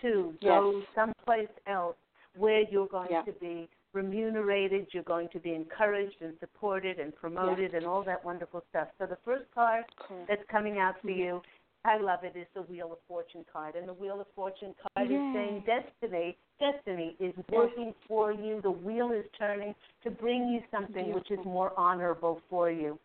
[0.02, 0.50] to Yes.
[0.50, 1.96] go someplace else
[2.36, 3.24] where you're going Yeah.
[3.24, 7.82] to be remunerated, you're going to be encouraged and supported and promoted yes.
[7.82, 8.88] and all that wonderful stuff.
[8.98, 10.28] So the first card Correct.
[10.28, 11.42] that's coming out for you,
[11.86, 12.34] I love it.
[12.36, 13.76] it, is the Wheel of Fortune card.
[13.76, 15.16] And the Wheel of Fortune card Yay.
[15.16, 18.62] is saying destiny, destiny is working for you.
[18.62, 22.98] The wheel is turning to bring you something which is more honorable for you.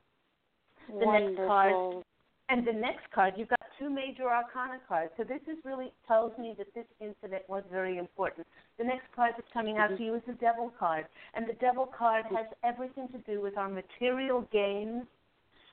[0.88, 1.34] The Wonderful.
[1.34, 2.04] next card
[2.50, 5.12] and the next card, you've got two major arcana cards.
[5.16, 8.46] So this is really tells me that this incident was very important.
[8.78, 11.86] The next card that's coming out to you is the Devil card, and the Devil
[11.86, 12.36] card mm-hmm.
[12.36, 15.04] has everything to do with our material gains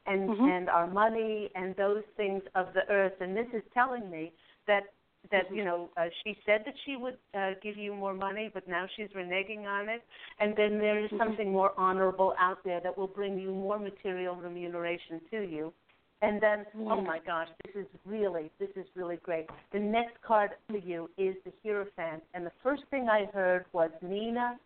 [0.06, 0.50] and Mhm.
[0.50, 3.20] and our money and those things of the earth.
[3.22, 4.32] And this is telling me
[4.68, 4.84] that
[5.32, 8.68] that you know uh, she said that she would uh, give you more money, but
[8.68, 10.04] now she's reneging on it.
[10.40, 14.36] And then there is something more honorable out there that will bring you more material
[14.36, 15.74] remuneration to you.
[16.22, 19.48] And then, oh my gosh, this is really, this is really great.
[19.72, 23.92] The next card for you is the Hierophant, and the first thing I heard was
[24.02, 24.58] Nina,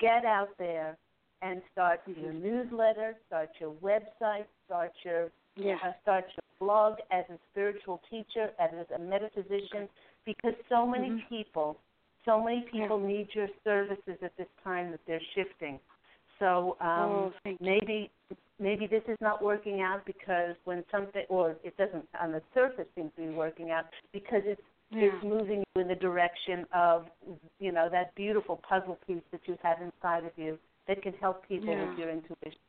[0.00, 0.96] get out there
[1.42, 5.76] and start your newsletter, start your website, start your Yeah.
[5.82, 9.88] uh, start your blog as a spiritual teacher, as a metaphysician,
[10.24, 11.28] because so many Mhm.
[11.28, 11.80] people,
[12.24, 15.80] so many people need your services at this time that they're shifting.
[16.38, 18.10] So um, Oh, maybe
[18.58, 22.86] maybe this is not working out because when something or it doesn't on the surface
[22.94, 25.06] seem to be working out because it's Yeah.
[25.06, 27.06] it's moving you in the direction of
[27.58, 31.46] you know that beautiful puzzle piece that you have inside of you that can help
[31.48, 31.88] people Yeah.
[31.88, 32.60] with your intuition.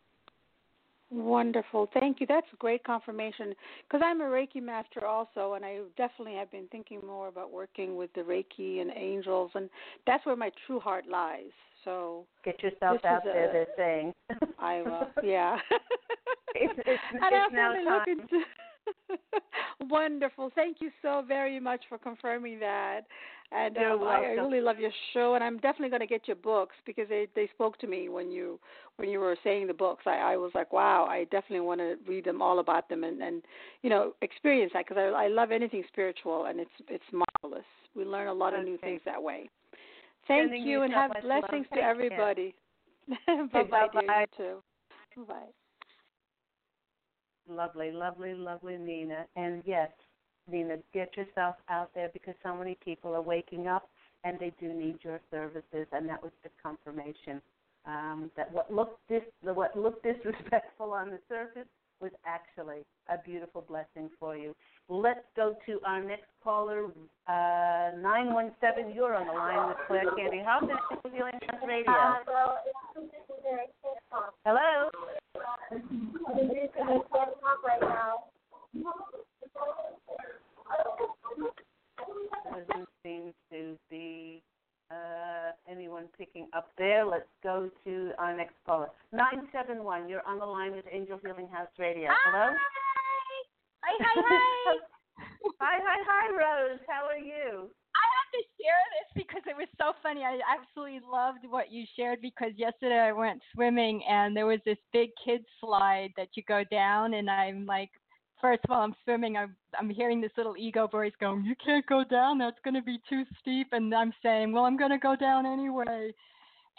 [1.10, 1.90] Wonderful.
[1.94, 2.28] Thank you.
[2.28, 3.54] That's great confirmation
[3.88, 7.96] because I'm a Reiki master also, and I definitely have been thinking more about working
[7.96, 9.70] with the Reiki and angels, and
[10.06, 11.52] that's where my true heart lies.
[11.86, 14.14] So Get yourself out there, a- they're saying.
[14.60, 15.58] I will, yeah.
[16.56, 17.86] It's- it's- it's now time.
[17.86, 18.44] looking to.
[19.82, 20.52] Wonderful.
[20.56, 23.02] Thank you so very much for confirming that.
[23.52, 26.36] And um, I, I really love your show, and I'm definitely going to get your
[26.36, 28.60] books because they they spoke to me when you
[28.98, 30.04] when you were saying the books.
[30.06, 33.22] I I was like, wow, I definitely want to read them all about them and
[33.22, 33.44] and
[33.84, 37.66] you know experience that because I I love anything spiritual and it's it's marvelous.
[37.96, 39.50] We learn a lot of new things that way.
[40.28, 41.44] Thank Sending you and have much love.
[41.50, 42.54] blessings to everybody.
[43.54, 44.20] bye bye, dear.
[44.22, 44.26] You
[45.16, 45.26] too.
[45.26, 45.48] Bye.
[47.50, 49.26] Lovely, lovely, lovely, Nina.
[49.36, 49.90] And yes,
[50.50, 53.90] Nina, get yourself out there because so many people are waking up
[54.24, 55.88] and they do need your services.
[55.92, 57.42] And that was the confirmation
[57.86, 61.68] um, that what looked dis- what looked disrespectful on the surface
[62.00, 64.56] was actually a beautiful blessing for you.
[64.90, 66.86] Let's go to our next caller,
[67.28, 68.96] uh, 917.
[68.96, 70.44] You're on the line with Claire Candy.
[70.46, 71.94] How's it feeling on radio?
[74.46, 74.90] Hello?
[82.52, 84.42] Doesn't seem to be
[84.92, 87.06] uh, anyone picking up there.
[87.06, 88.90] Let's go to our next caller.
[89.12, 92.10] 971, you're on the line with Angel Healing House Radio.
[92.26, 92.54] Hello?
[93.84, 94.78] Hi, hi, hi.
[95.60, 96.80] Hi, hi, hi, Rose.
[96.88, 97.70] How are you?
[98.28, 100.24] Have to share this because it was so funny.
[100.24, 104.78] I absolutely loved what you shared because yesterday I went swimming and there was this
[104.92, 107.90] big kid slide that you go down and I'm like
[108.42, 109.38] first of all I'm swimming.
[109.38, 113.00] I'm I'm hearing this little ego voice going, You can't go down, that's gonna be
[113.10, 113.68] too steep.
[113.72, 116.14] And I'm saying, Well I'm gonna go down anyway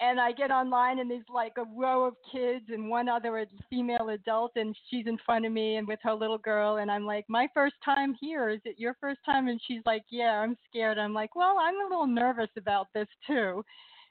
[0.01, 4.11] and I get online and there's like a row of kids and one other female
[4.11, 7.25] adult and she's in front of me and with her little girl and I'm like,
[7.29, 9.49] My first time here, is it your first time?
[9.49, 10.99] And she's like, Yeah, I'm scared.
[10.99, 13.65] I'm like, Well, I'm a little nervous about this too.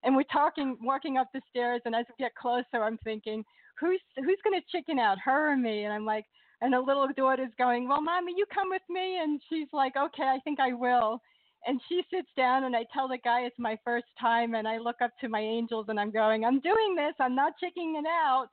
[0.04, 3.43] And we're talking walking up the stairs and as we get closer I'm thinking,
[3.80, 5.86] Who's who's gonna chicken out, her or me?
[5.86, 6.26] And I'm like
[6.62, 10.23] and the little daughter's going, Well, mommy, you come with me and she's like, Okay,
[10.23, 11.21] I think I will
[11.67, 14.77] and she sits down and I tell the guy it's my first time and I
[14.77, 18.08] look up to my angels and I'm going, I'm doing this, I'm not checking it
[18.08, 18.47] out.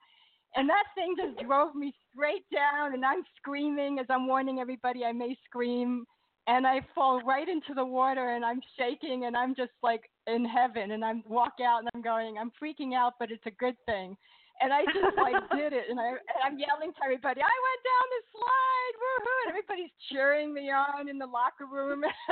[0.57, 5.05] And that thing just drove me straight down and I'm screaming as I'm warning everybody
[5.05, 6.05] I may scream
[6.47, 10.45] and I fall right into the water and I'm shaking and I'm just like in
[10.45, 13.77] heaven and I'm walk out and I'm going, I'm freaking out, but it's a good
[13.87, 14.17] thing.
[14.61, 17.81] And I just like did it, and, I, and I'm yelling to everybody, "I went
[17.83, 22.03] down the slide, woohoo!" And everybody's cheering me on in the locker room,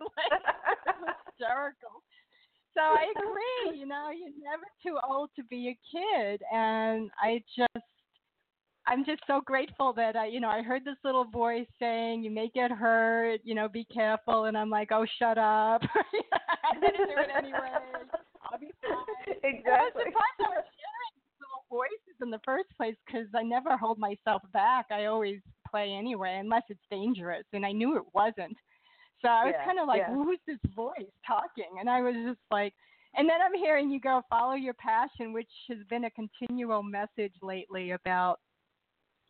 [0.00, 0.42] like,
[1.26, 2.02] hysterical.
[2.74, 3.78] So I agree.
[3.78, 7.86] You know, you're never too old to be a kid, and I just,
[8.86, 12.30] I'm just so grateful that I, you know, I heard this little voice saying, "You
[12.30, 13.40] may get hurt.
[13.44, 15.82] You know, be careful," and I'm like, "Oh, shut up!"
[16.70, 17.58] I'm gonna do it anyway.
[18.44, 18.92] I'll be fine.
[18.92, 20.04] I was Exactly.
[20.06, 20.75] surprised I was hearing these little
[21.68, 24.86] voices in the first place because I never hold myself back.
[24.90, 28.56] I always play anyway, unless it's dangerous, and I knew it wasn't.
[29.22, 30.14] So I was Yeah, kind of like, yeah.
[30.14, 32.74] "Who's this voice talking?" And I was just like,
[33.14, 37.34] and then I'm hearing you go follow your passion, which has been a continual message
[37.42, 38.40] lately about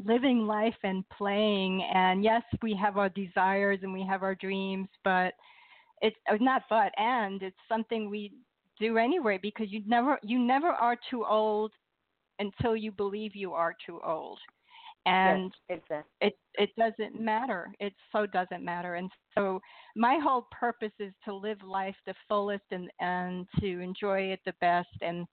[0.04, 1.82] living life and playing.
[1.84, 5.34] And yes, we have our desires and we have our dreams, but
[6.02, 8.32] it's uh, not but and it's something we
[8.78, 11.72] do anyway because you never you never are too old
[12.38, 14.38] until you believe you are too old
[15.06, 16.12] and yes, exactly.
[16.20, 19.60] it it doesn't matter it so doesn't matter and so
[19.94, 24.54] my whole purpose is to live life the fullest and and to enjoy it the
[24.60, 25.26] best and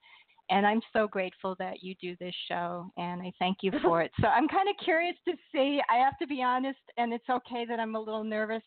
[0.50, 4.10] and I'm so grateful that you do this show and I thank you for it.
[4.20, 7.64] So I'm kind of curious to see I have to be honest and it's okay
[7.66, 8.62] that I'm a little nervous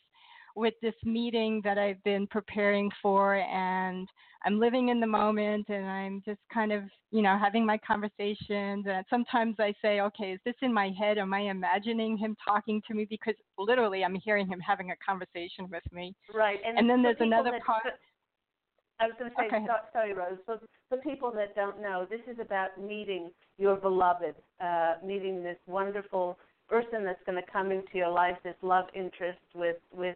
[0.58, 4.08] with this meeting that I've been preparing for and
[4.44, 8.86] I'm living in the moment and I'm just kind of, you know, having my conversations
[8.88, 11.18] and sometimes I say, okay, is this in my head?
[11.18, 15.70] Am I imagining him talking to me because literally I'm hearing him having a conversation
[15.72, 16.16] with me.
[16.34, 16.60] Right.
[16.66, 17.84] And, and then there's another that, part
[19.00, 19.66] I was going to say, okay.
[19.68, 20.40] so, sorry, Rose.
[20.46, 23.30] For, for people that don't know, this is about meeting
[23.60, 28.56] your beloved, uh, meeting this wonderful person that's going to come into your life, this
[28.64, 30.16] love interest with with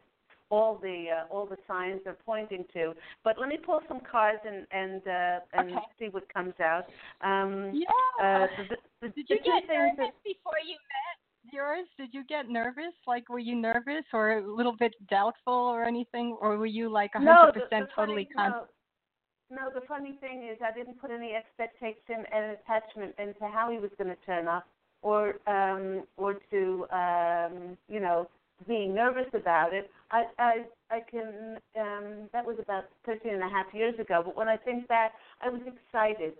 [0.51, 2.93] all the uh, all the signs are pointing to.
[3.23, 5.85] But let me pull some cards and and uh, and okay.
[5.97, 6.85] see what comes out.
[7.21, 7.87] Um, yeah.
[8.21, 11.87] Uh, the, the, Did the you get nervous that, before you met yours?
[11.97, 12.93] Did you get nervous?
[13.07, 17.11] Like, were you nervous or a little bit doubtful or anything, or were you like
[17.15, 18.69] a hundred percent totally confident?
[19.49, 23.79] No, the funny thing is, I didn't put any expectation and attachment into how he
[23.79, 24.65] was going to turn up,
[25.01, 28.29] or um, or to um, you know
[28.67, 29.89] being nervous about it.
[30.11, 30.53] I I
[30.89, 34.57] I can um that was about 13 and a half years ago, but when I
[34.57, 36.33] think back, I was excited.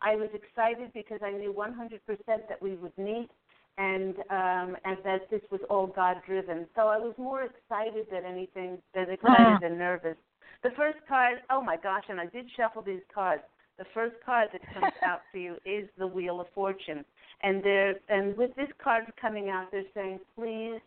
[0.00, 3.28] I was excited because I knew 100% that we would meet
[3.76, 6.66] and um and that this was all God driven.
[6.74, 10.16] So I was more excited than anything than excited than nervous.
[10.62, 13.42] The first card, oh my gosh, and I did shuffle these cards.
[13.78, 17.04] The first card that comes out for you is the Wheel of Fortune.
[17.42, 20.80] And there and with this card coming out, they're saying, please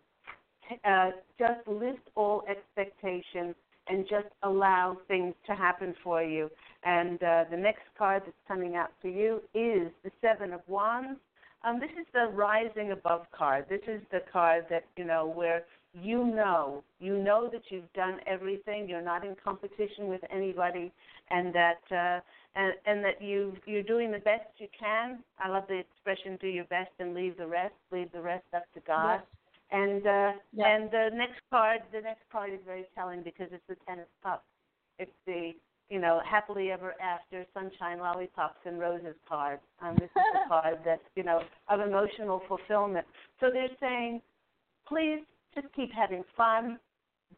[0.86, 3.55] uh, just lift all expectations
[3.88, 6.49] and just allow things to happen for you.
[6.84, 11.19] And uh, the next card that's coming out for you is the Seven of Wands.
[11.63, 13.65] Um, this is the rising above card.
[13.69, 15.63] This is the card that you know where
[15.93, 18.89] you know you know that you've done everything.
[18.89, 20.91] You're not in competition with anybody,
[21.30, 22.22] and that uh,
[22.55, 25.19] and and that you you're doing the best you can.
[25.38, 28.63] I love the expression "do your best and leave the rest." Leave the rest up
[28.74, 29.19] to God.
[29.19, 29.41] Yes.
[29.72, 30.67] And uh, Yep.
[30.67, 34.05] and the next card, the next card is very telling because it's the Ten of
[34.22, 34.43] Cups.
[34.99, 35.53] It's the
[35.89, 39.59] you know happily ever after, sunshine, lollipops, and roses card.
[39.82, 43.05] Um, this is the card that's you know of emotional fulfillment.
[43.39, 44.22] So they're saying,
[44.88, 45.22] please
[45.55, 46.78] just keep having fun.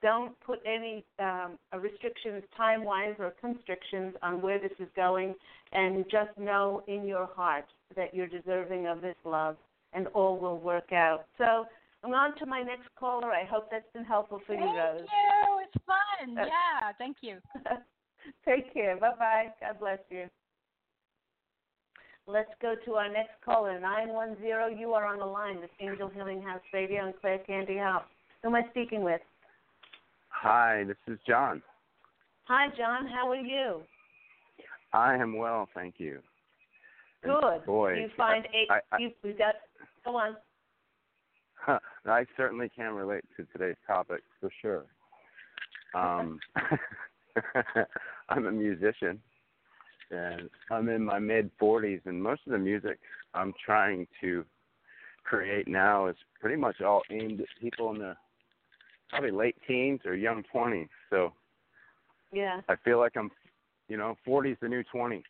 [0.01, 5.35] Don't put any um, restrictions, time wise or constrictions, on where this is going,
[5.71, 7.65] and just know in your heart
[7.95, 9.55] that you're deserving of this love,
[9.93, 11.25] and all will work out.
[11.37, 11.65] So
[12.03, 13.31] I'm on to my next caller.
[13.31, 15.01] I hope that's been helpful for Thank you, Rose.
[15.01, 15.59] you.
[15.63, 16.37] It's fun.
[16.37, 16.91] Uh, yeah.
[16.97, 17.37] Thank you.
[18.45, 18.97] Take care.
[18.97, 19.45] Bye bye.
[19.61, 20.25] God bless you.
[22.25, 24.77] Let's go to our next caller, 910.
[24.77, 28.03] You are on the line with Angel Healing House Radio and Claire Candy Hough.
[28.41, 29.19] Who am I speaking with?
[30.29, 31.61] Hi, this is John.
[32.45, 33.07] Hi, John.
[33.07, 33.81] How are you?
[34.93, 36.19] I am well, thank you.
[37.23, 37.65] And Good.
[37.65, 38.67] Boy, you find I, eight.
[38.69, 39.55] I, I, you, we got.
[40.05, 40.35] Go on.
[42.05, 44.85] I certainly can relate to today's topic for sure.
[45.95, 46.39] Um,
[48.29, 49.19] I'm a musician,
[50.11, 52.99] and I'm in my mid 40s, and most of the music
[53.33, 54.45] I'm trying to
[55.23, 58.15] create now is pretty much all aimed at people in the
[59.09, 60.89] probably late teens or young 20s.
[61.09, 61.33] So
[62.31, 62.61] Yeah.
[62.67, 63.31] I feel like I'm,
[63.87, 65.23] you know, 40's the new 20.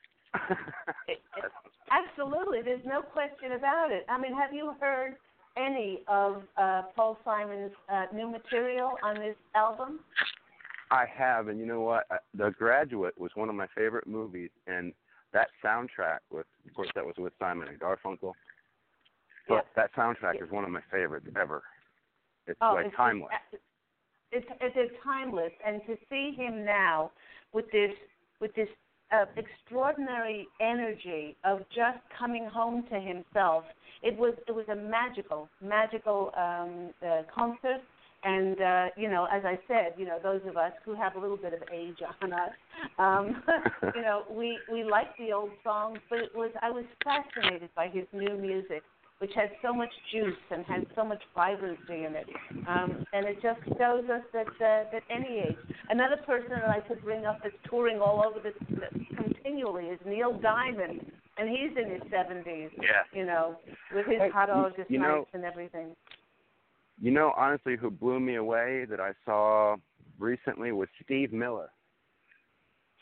[1.07, 1.51] It- it-
[1.91, 2.61] absolutely.
[2.61, 4.05] There's no question about it.
[4.07, 5.17] I mean, have you heard
[5.57, 9.99] any of uh, Paul Simon's uh, new material on this album?
[10.91, 12.05] I have, and you know what?
[12.11, 14.93] Uh, The Graduate was one of my favorite movies, and
[15.33, 18.33] that soundtrack was, of course, that was with Simon and Garfunkel.
[19.47, 21.63] But that soundtrack is one of my favorites ever.
[22.47, 23.31] It's Oh, like it's, timeless.
[24.31, 27.11] It's, it's it's timeless, and to see him now
[27.53, 27.91] with this
[28.39, 28.69] with this
[29.11, 33.63] uh, extraordinary energy of just coming home to himself,
[34.03, 37.81] it was it was a magical magical um, uh, concert.
[38.25, 41.19] And uh, you know, as I said, you know, those of us who have a
[41.19, 42.51] little bit of age on us,
[42.97, 43.43] um,
[43.95, 47.89] you know, we we like the old songs, but it was I was fascinated by
[47.89, 48.83] his new music
[49.19, 52.27] which has so much juice and has so much vibrancy in it.
[52.67, 55.57] Um, and it just shows us that uh, that any age.
[55.89, 58.53] Another person that I could bring up that's touring all over this
[59.15, 61.05] continually is Neil Diamond,
[61.37, 62.69] and he's in his 70s.
[62.81, 63.03] Yeah.
[63.13, 63.55] You know,
[63.93, 65.95] with his Hey, hot you- August you know- nights and everything.
[67.01, 69.77] You know, honestly, who blew me away that I saw
[70.19, 71.69] recently was Steve Miller.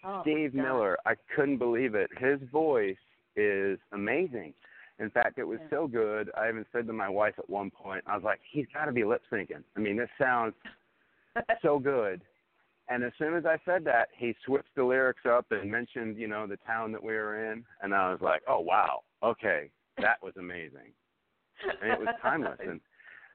[0.03, 2.09] Oh, Steve Miller, I couldn't believe it.
[2.17, 2.95] His voice
[3.35, 4.53] is amazing.
[5.01, 5.69] In fact, it was Yeah.
[5.69, 6.31] so good.
[6.35, 8.91] I even said to my wife at one point, I was like, he's got to
[8.91, 9.63] be lip syncing.
[9.75, 10.53] I mean, this sounds
[11.63, 12.21] so good.
[12.87, 16.27] And as soon as I said that, he switched the lyrics up and mentioned, you
[16.27, 20.21] know, the town that we were in, and I was like, oh wow, okay, that
[20.21, 20.93] was amazing.
[21.81, 22.59] And it was timeless.
[22.67, 22.79] And,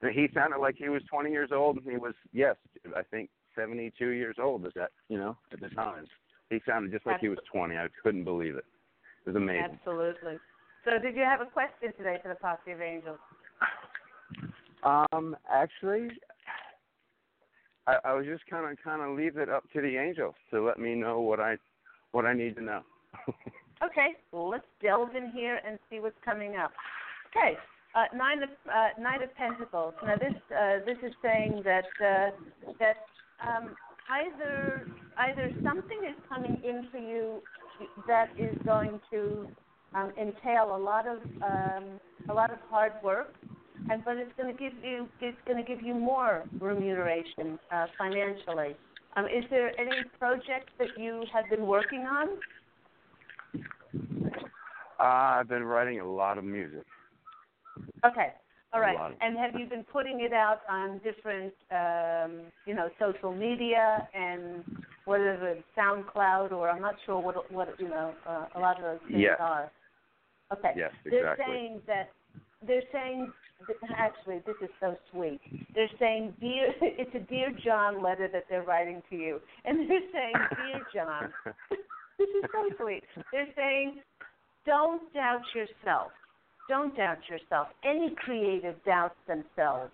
[0.03, 2.55] and he sounded like he was 20 years old, and he was, yes,
[2.95, 6.05] I think 72 years old at that, you know, at the time.
[6.51, 7.75] He sounded just like he was 20.
[7.75, 8.65] I couldn't believe it.
[9.25, 9.79] It was amazing.
[9.79, 10.37] Absolutely.
[10.87, 13.19] So, did you have a question today for the Posse of Angels?
[14.83, 16.07] Um, actually,
[17.87, 20.63] I, I was just kind of kind of leave it up to the angels to
[20.63, 21.57] let me know what I
[22.13, 22.81] what I need to know.
[23.85, 26.71] Okay, well, let's delve in here and see what's coming up.
[27.29, 27.55] Okay,
[27.93, 29.93] uh, nine of uh, nine of Pentacles.
[30.03, 32.31] Now this uh, this is saying that uh,
[32.79, 33.05] that
[33.47, 33.75] um,
[34.09, 34.87] either
[35.19, 37.43] either something is coming in for you
[38.07, 39.47] that is going to
[39.97, 43.35] um, entail a lot of um, a lot of hard work,
[43.89, 47.87] and but it's going to give you it's going to give you more remuneration uh,
[47.97, 48.75] financially.
[49.15, 52.27] Um, is there any project that you have been working on?
[54.99, 55.03] uh,
[55.39, 56.83] I've been writing a lot of music.
[58.05, 58.33] Okay.
[58.73, 58.97] All right.
[59.21, 64.63] And have you been putting it out on different, um, you know, social media and
[65.05, 68.83] whether it's SoundCloud or I'm not sure what what you know uh, a lot of
[68.83, 69.37] those things Yes.
[69.39, 69.71] are.
[70.53, 70.71] Okay.
[70.75, 71.11] Yes, exactly.
[71.11, 72.09] They're saying that
[72.65, 73.31] they're saying
[73.97, 75.39] actually this is so sweet.
[75.75, 79.99] They're saying dear it's a dear John letter that they're writing to you, and they're
[80.11, 81.33] saying dear John.
[82.17, 83.03] this is so sweet.
[83.31, 84.01] They're saying
[84.65, 86.11] don't doubt yourself.
[86.67, 87.67] Don't doubt yourself.
[87.83, 89.91] Any creative doubts themselves.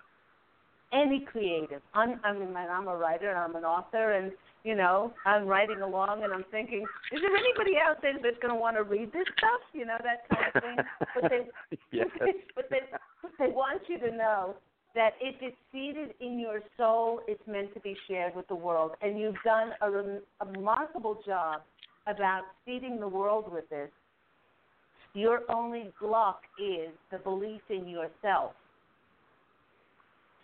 [0.94, 1.82] Any creative.
[1.94, 4.32] I'm, I mean, I'm a writer and I'm an author, and
[4.64, 8.54] you know, I'm writing along, and I'm thinking, is there anybody out there that's going
[8.54, 9.60] to want to read this stuff?
[9.74, 10.78] You know, that kind of thing.
[11.16, 12.08] But they, yes.
[12.56, 12.80] but they,
[13.40, 14.56] they want you to know
[14.96, 18.92] that if it's seated in your soul, it's meant to be shared with the world,
[19.02, 21.62] and you've done a, rem- a remarkable job
[22.08, 23.90] about feeding the world with this.
[25.14, 28.54] Your only block is the belief in yourself.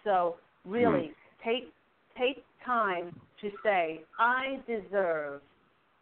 [0.03, 0.35] So
[0.65, 1.11] really,
[1.43, 1.71] take
[2.17, 5.41] take time to say, I deserve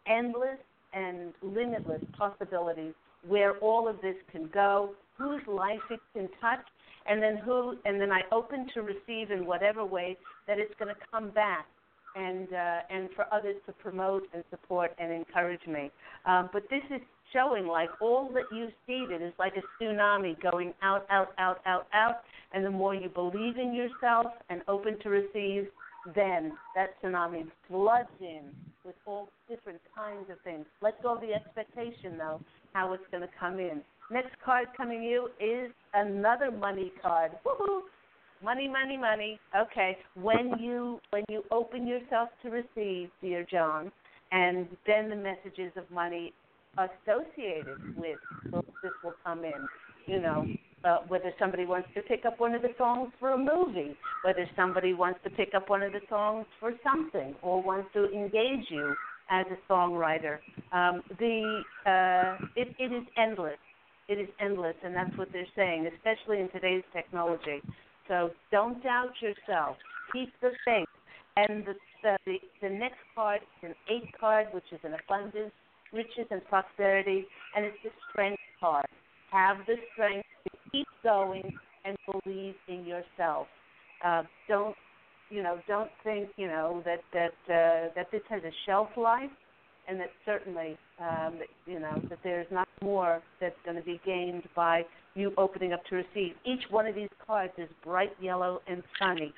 [0.06, 0.58] endless
[0.92, 2.94] and limitless possibilities
[3.26, 6.64] where all of this can go, whose life it can touch,
[7.06, 10.94] and then who, and then I open to receive in whatever way that it's going
[10.94, 11.66] to come back,
[12.16, 15.90] and uh, and for others to promote and support and encourage me.
[16.26, 17.00] Um, but this is
[17.32, 21.86] showing like all that you seeded is like a tsunami going out, out, out, out,
[21.92, 22.16] out,
[22.52, 25.66] and the more you believe in yourself and open to receive,
[26.14, 28.42] then that tsunami floods in
[28.84, 30.64] with all different kinds of things.
[30.80, 32.40] Let go of the expectation, though,
[32.72, 33.82] how it's going to come in.
[34.10, 37.32] Next card coming you is another money card.
[37.44, 37.80] Woohoo!
[38.42, 39.38] Money, money, money.
[39.54, 39.98] Okay.
[40.14, 43.90] When you when you open yourself to receive, dear John,
[44.32, 46.32] and then the messages of money
[46.76, 48.18] associated with
[48.82, 49.68] this will come in.
[50.06, 50.46] You know,
[50.84, 54.48] uh, whether somebody wants to pick up one of the songs for a movie, whether
[54.56, 58.66] somebody wants to pick up one of the songs for something, or wants to engage
[58.70, 58.94] you
[59.30, 60.38] as a songwriter.
[60.72, 63.58] Um, the uh, it, it is endless.
[64.08, 67.60] It is endless, and that's what they're saying, especially in today's technology.
[68.06, 69.76] So don't doubt yourself.
[70.12, 70.88] Keep the faith.
[71.36, 75.52] And the the, the, the next card is an eight card, which is an abundance,
[75.92, 77.26] riches, and prosperity,
[77.56, 78.86] and it's the strength card.
[79.30, 81.52] Have the strength to keep going
[81.84, 83.46] and believe in yourself.
[84.04, 84.76] Uh, don't
[85.30, 85.58] you know?
[85.66, 89.30] Don't think you know that that uh, that this has a shelf life,
[89.88, 94.44] and that certainly um, you know that there's not more that's going to be gained
[94.54, 94.82] by
[95.14, 96.34] you opening up to receive.
[96.44, 99.32] Each one of these cards is bright yellow and sunny,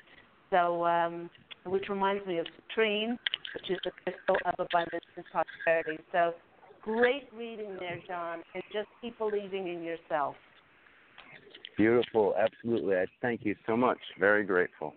[0.49, 1.29] so um,
[1.65, 3.17] which reminds me of citrine,
[3.53, 6.01] which is the crystal of abundance and prosperity.
[6.11, 6.33] So
[6.81, 10.35] great reading there, John, and just keep believing in yourself.
[11.77, 12.95] Beautiful, absolutely.
[12.95, 13.99] I thank you so much.
[14.19, 14.93] Very grateful.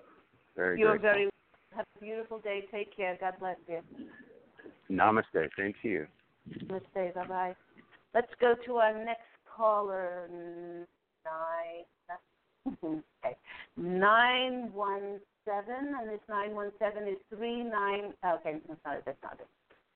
[0.57, 0.93] Very grateful.
[0.93, 1.13] You're grateful.
[1.13, 1.31] very
[1.77, 2.65] have a beautiful day.
[2.71, 3.17] Take care.
[3.21, 3.81] God bless you.
[4.91, 5.33] Namaste.
[5.33, 6.07] To you.
[6.49, 7.15] Namaste.
[7.15, 7.57] Bye bye.
[8.15, 9.23] Let's go to our next
[9.57, 10.29] caller.
[11.25, 11.85] nine.
[12.85, 13.37] okay,
[13.77, 18.13] nine one seven, and this nine one seven is three nine.
[18.25, 19.49] Okay, I'm sorry, that's not it.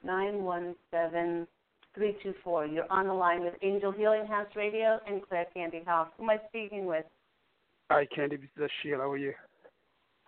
[0.05, 1.46] Nine one seven
[1.94, 2.66] three two four.
[2.66, 6.09] You're on the line with Angel Healing House Radio and Claire Candy Hough.
[6.16, 7.05] Who am I speaking with?
[7.90, 8.36] Hi, Candy.
[8.36, 8.99] This is Ashiel.
[8.99, 9.32] How are you?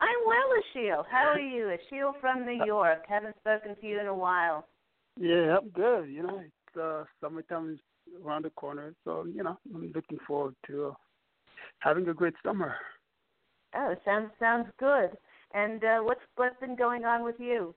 [0.01, 1.05] I'm well, Ashiel.
[1.11, 1.77] How are you?
[1.77, 3.05] Ashiel from New York.
[3.07, 4.67] Haven't spoken to you in a while.
[5.19, 6.09] Yeah, I'm good.
[6.09, 7.79] You know, it's uh, summertime is
[8.25, 10.93] around the corner, so you know, I'm looking forward to uh,
[11.81, 12.75] having a great summer.
[13.75, 15.11] Oh, sounds sounds good.
[15.55, 17.75] And uh, what's what's been going on with you?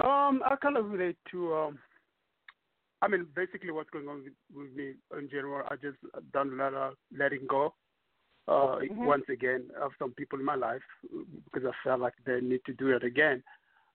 [0.00, 1.78] Um, I kind of relate to um,
[3.02, 5.66] I mean, basically what's going on with, with me in general.
[5.68, 5.98] I just
[6.32, 7.74] done a lot of letting go.
[8.48, 9.06] Uh, Mhm.
[9.06, 10.82] once again of some people in my life
[11.44, 13.40] because I felt like they need to do it again.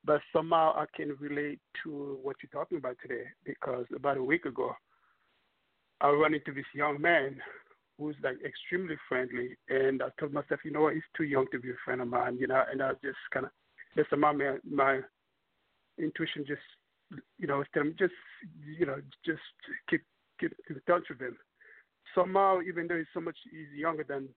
[0.05, 4.45] But somehow I can relate to what you're talking about today because about a week
[4.45, 4.73] ago
[5.99, 7.41] I ran into this young man
[7.97, 11.59] who's like extremely friendly, and I told myself, you know what, he's too young to
[11.59, 13.51] be a friend of mine, you know, and I just kind of
[13.95, 14.33] just my
[14.69, 14.99] my
[15.97, 16.61] intuition just
[17.39, 17.63] you know
[17.97, 18.13] just
[18.65, 19.41] you know just
[19.89, 20.03] keep
[20.39, 21.37] keep in touch with him.
[22.15, 24.29] Somehow, even though he's so much he's younger than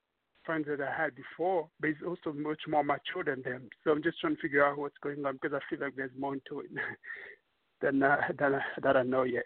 [0.45, 3.69] friends that I had before, but he's also much more mature than them.
[3.85, 6.11] So I'm just trying to figure out what's going on because I feel like there's
[6.19, 6.71] more into it
[7.81, 9.45] than uh, than I, that I know yet.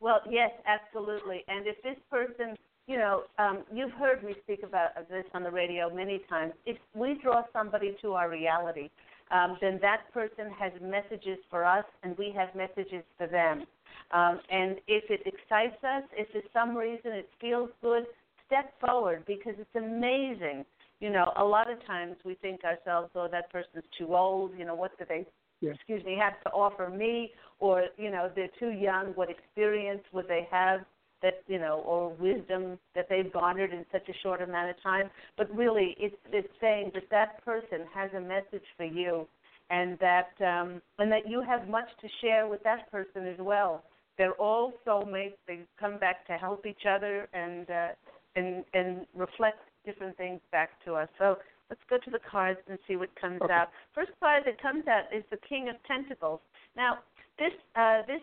[0.00, 1.44] Well, yes, absolutely.
[1.48, 2.56] And if this person,
[2.88, 6.54] you know, um, you've heard me speak about this on the radio many times.
[6.64, 8.88] If we draw somebody to our reality,
[9.30, 13.64] um, then that person has messages for us, and we have messages for them.
[14.10, 18.04] Um, and if it excites us, if for some reason it feels good,
[18.46, 20.64] step forward because it's amazing.
[21.00, 24.52] You know, a lot of times we think ourselves, oh, that person's too old.
[24.58, 25.26] You know, what do they
[25.60, 25.72] Yeah.
[25.72, 29.08] excuse me, have to offer me, or you know, they're too young.
[29.08, 30.80] What experience would they have
[31.22, 35.10] that you know, or wisdom that they've garnered in such a short amount of time?
[35.36, 39.26] But really, it's it's saying that that person has a message for you,
[39.70, 43.84] and that um, and that you have much to share with that person as well.
[44.16, 45.36] They're all soulmates.
[45.46, 47.88] They come back to help each other and uh,
[48.36, 51.08] and and reflect different things back to us.
[51.18, 51.38] So
[51.70, 53.52] let's go to the cards and see what comes Okay.
[53.52, 53.68] out.
[53.94, 56.40] First card that comes out is the King of Pentacles.
[56.76, 56.98] Now,
[57.38, 58.20] this uh, this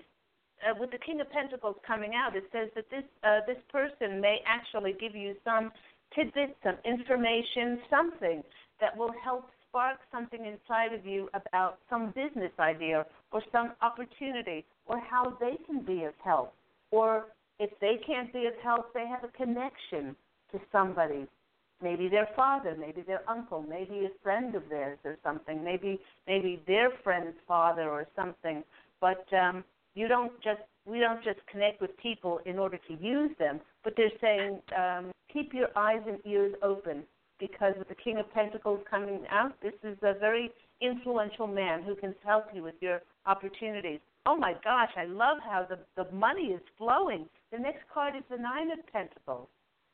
[0.66, 4.20] uh, with the King of Pentacles coming out, it says that this uh, this person
[4.20, 5.72] may actually give you some
[6.16, 8.43] tidbits, some information, something
[8.80, 14.66] that will help spark something inside of you about some business idea or some opportunity
[14.86, 16.53] or how they can be of help.
[16.91, 17.26] Or
[17.59, 20.16] if they can't be of help, they have a connection
[20.51, 21.28] to somebody
[21.82, 26.61] maybe their father, maybe their uncle, maybe a friend of theirs or something, maybe maybe
[26.68, 28.63] their friend's father or something.
[29.01, 29.63] But um,
[29.95, 33.93] you don't just we don't just connect with people in order to use them, but
[33.97, 37.03] they're saying um, keep your eyes and ears open
[37.39, 41.95] because with the King of Pentacles coming out, this is a very influential man who
[41.95, 43.99] can help you with your opportunities.
[44.27, 47.27] Oh my gosh, I love how the the money is flowing.
[47.51, 49.47] The next card is the Nine of Pentacles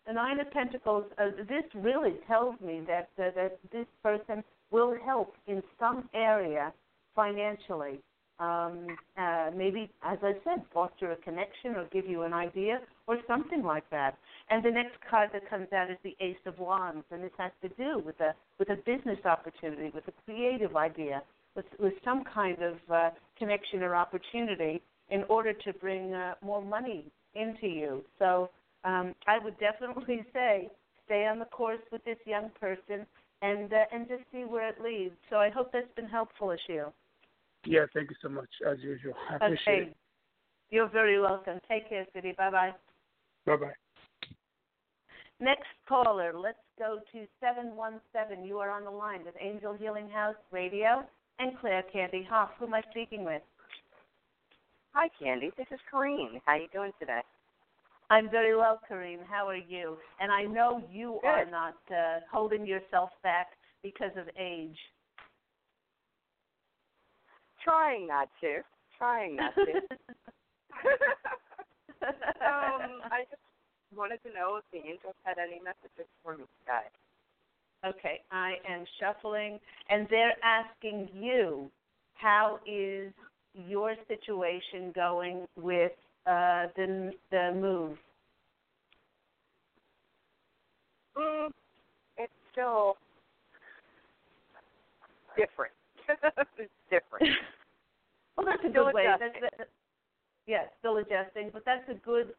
[0.07, 4.95] the nine of pentacles uh, this really tells me that uh, that this person will
[5.05, 6.73] help in some area
[7.15, 7.99] financially
[8.41, 8.87] um,
[9.17, 13.63] uh, maybe as i said foster a connection or give you an idea or something
[13.63, 14.17] like that
[14.49, 17.51] and the next card that comes out is the ace of wands and this has
[17.61, 21.21] to do with a with a business opportunity with a creative idea
[21.55, 26.61] with with some kind of uh, connection or opportunity in order to bring uh, more
[26.61, 28.49] money into you so
[28.83, 30.69] um, I would definitely say
[31.05, 33.05] stay on the course with this young person
[33.41, 35.15] and uh, and just see where it leads.
[35.29, 36.91] So I hope that's been helpful, Ashil.
[37.65, 39.13] Yeah, thank you so much as usual.
[39.29, 39.95] I appreciate Okay.
[40.69, 41.59] You're very welcome.
[41.67, 42.33] Take care, City.
[42.37, 42.71] Bye bye.
[43.45, 43.73] Bye bye.
[45.39, 48.45] Next caller, let's go to 717.
[48.45, 51.03] You are on the line with Angel Healing House Radio
[51.39, 52.51] and Claire Candy Hough.
[52.59, 53.41] Who am I speaking with?
[54.93, 55.51] Hi, Candy.
[55.57, 56.41] This is Corrine.
[56.45, 57.21] How are you doing today?
[58.11, 59.19] I'm very well, Karine.
[59.27, 59.97] How are you?
[60.19, 63.47] And I know you are not uh, holding yourself back
[63.83, 64.77] because of age.
[67.63, 68.61] Trying not to.
[68.97, 69.61] Trying not to.
[72.01, 73.41] um, I just
[73.95, 76.87] wanted to know if the angels had any messages for me today.
[77.83, 79.59] Okay, I am shuffling,
[79.89, 81.69] and they're asking you,
[82.13, 83.11] how is
[83.53, 85.91] your situation going with
[86.27, 87.97] uh, the the move?
[91.17, 91.49] Mm,
[92.17, 92.97] it's still
[95.35, 95.73] different.
[96.57, 97.33] it's different.
[98.37, 99.05] well, that's a Still good way.
[99.07, 99.67] That's, that, that,
[100.45, 102.33] yeah, still adjusting, but that's a good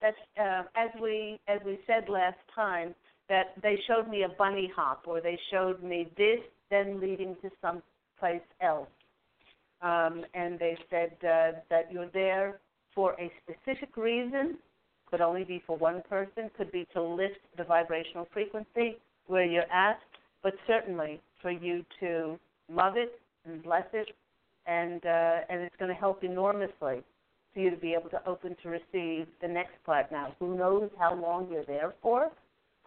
[0.00, 2.94] That's uh, as we as we said last time,
[3.28, 6.40] that they showed me a bunny hop, or they showed me this,
[6.70, 7.82] then leading to some
[8.18, 8.88] place else,
[9.82, 12.58] um, and they said uh, that you're there
[12.94, 14.56] for a specific reason,
[15.10, 18.96] could only be for one person, could be to lift the vibrational frequency
[19.26, 20.00] where you're at,
[20.42, 22.38] but certainly for you to
[22.72, 24.08] love it and bless it,
[24.66, 27.02] and uh, and it's going to help enormously
[27.54, 30.10] for you to be able to open to receive the next part.
[30.12, 32.30] Now, who knows how long you're there for?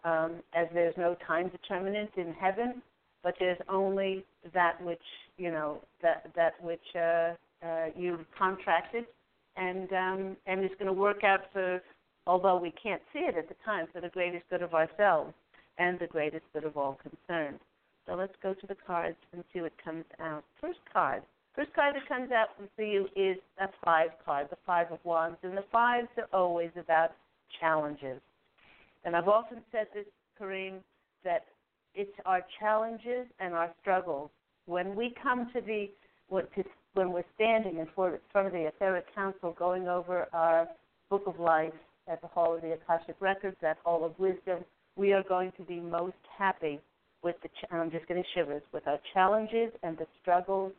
[0.04, 2.82] Um, as there's no time determinant in heaven,
[3.22, 5.02] but there's only that which
[5.36, 7.34] you know that that which uh,
[7.64, 9.04] uh, you've contracted,
[9.56, 11.80] and um, and it's going to work out for,
[12.26, 15.32] although we can't see it at the time, for the greatest good of ourselves
[15.78, 17.58] and the greatest good of all concerned.
[18.06, 20.44] So let's go to the cards and see what comes out.
[20.60, 21.22] First card.
[21.54, 25.36] First card that comes out for you is a five card, the five of wands,
[25.42, 27.10] and the fives are always about
[27.60, 28.20] challenges.
[29.04, 30.06] And I've often said this,
[30.40, 30.78] Kareem,
[31.24, 31.44] that
[31.94, 34.30] it's our challenges and our struggles.
[34.66, 35.90] When we come to the
[36.94, 40.66] when we're standing in front of the etheric council, going over our
[41.10, 41.74] book of life
[42.08, 44.64] at the Hall of the Akashic Records, that Hall of Wisdom,
[44.96, 46.80] we are going to be most happy
[47.22, 47.48] with the.
[47.74, 50.72] I'm just getting shivers with our challenges and the struggles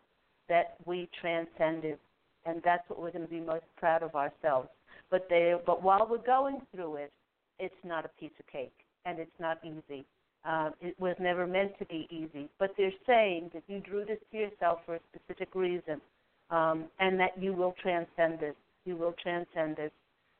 [0.49, 1.97] that we transcended,
[2.45, 4.69] and that's what we're going to be most proud of ourselves.
[5.09, 7.11] But they, but while we're going through it,
[7.59, 8.73] it's not a piece of cake,
[9.05, 10.05] and it's not easy.
[10.45, 12.49] Uh, it was never meant to be easy.
[12.59, 16.01] But they're saying that you drew this to yourself for a specific reason,
[16.49, 18.55] um, and that you will transcend this.
[18.85, 19.91] You will transcend this.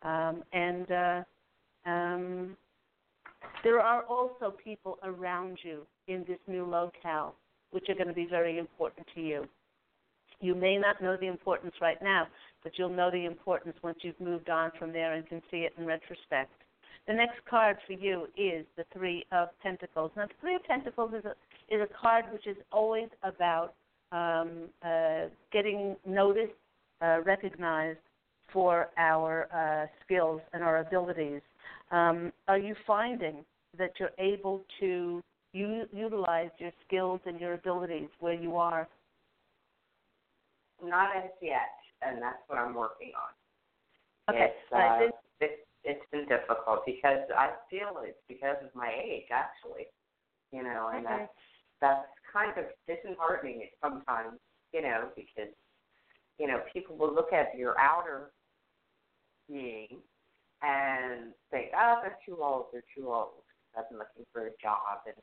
[0.02, 1.24] Um, and uh,
[1.90, 2.58] um,
[3.64, 7.36] there are also people around you in this new locale,
[7.72, 9.48] which are going to be very important to you.
[10.42, 12.28] You may not know the importance right now,
[12.64, 15.74] but you'll know the importance once you've moved on from there and can see it
[15.78, 16.52] in retrospect.
[17.08, 20.12] The next card for you is the Three of Pentacles.
[20.16, 21.34] Now, the Three of Pentacles is a
[21.74, 23.74] is a card which is always about
[24.12, 26.54] um, uh, getting noticed,
[27.02, 28.00] uh, recognized
[28.52, 31.42] for our uh, skills and our abilities.
[31.94, 33.46] Um, are you finding
[33.78, 35.22] that you're able to
[35.54, 38.88] u- utilize your skills and your abilities where you are?
[40.84, 41.70] Not as yet,
[42.02, 44.34] and that's what I'm working on.
[44.34, 44.46] Okay.
[44.46, 49.86] It's, uh, it, it's been difficult because I feel it's because of my age, actually.
[50.52, 51.18] You know, and okay.
[51.18, 51.32] that's
[51.80, 54.40] that's kind of disheartening sometimes.
[54.74, 55.54] You know, because
[56.40, 58.32] you know people will look at your outer
[59.48, 60.00] being
[60.64, 63.44] and say, oh, they're too old, they're too old.
[63.78, 65.16] I've been looking for a job, and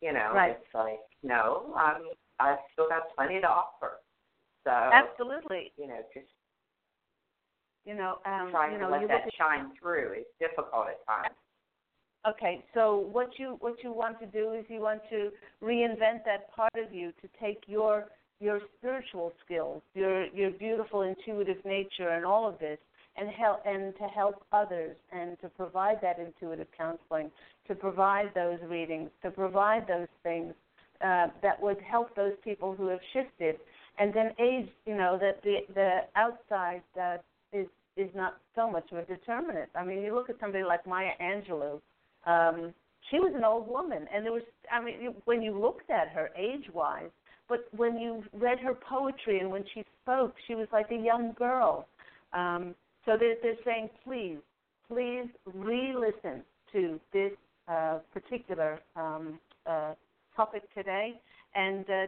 [0.00, 0.52] you know, right.
[0.52, 2.02] it's like, no, I'm
[2.38, 3.98] I've still got plenty to offer.
[4.64, 6.26] So absolutely, you know, just
[7.84, 11.34] you know, um, trying you know, to let that shine through is difficult at times.
[12.28, 15.30] Okay, so what you what you want to do is you want to
[15.62, 18.06] reinvent that part of you to take your
[18.40, 22.78] your spiritual skills, your your beautiful intuitive nature, and all of this,
[23.18, 27.30] and help and to help others, and to provide that intuitive counseling,
[27.66, 30.54] to provide those readings, to provide those things
[31.04, 33.56] uh, that would help those people who have shifted
[33.98, 37.16] and then age, you know, that the the outside uh,
[37.52, 37.66] is
[37.96, 39.68] is not so much of a determinant.
[39.74, 41.80] I mean, you look at somebody like Maya Angelou.
[42.26, 42.72] Um,
[43.10, 46.30] she was an old woman, and there was, I mean, when you looked at her
[46.36, 47.10] age-wise,
[47.48, 51.32] but when you read her poetry and when she spoke, she was like a young
[51.38, 51.88] girl.
[52.34, 52.74] Um,
[53.08, 54.36] so they're, they're saying, please,
[54.86, 56.42] please re-listen
[56.72, 57.32] to this
[57.66, 59.94] uh, particular um, uh,
[60.36, 61.18] topic today,
[61.54, 62.06] and uh,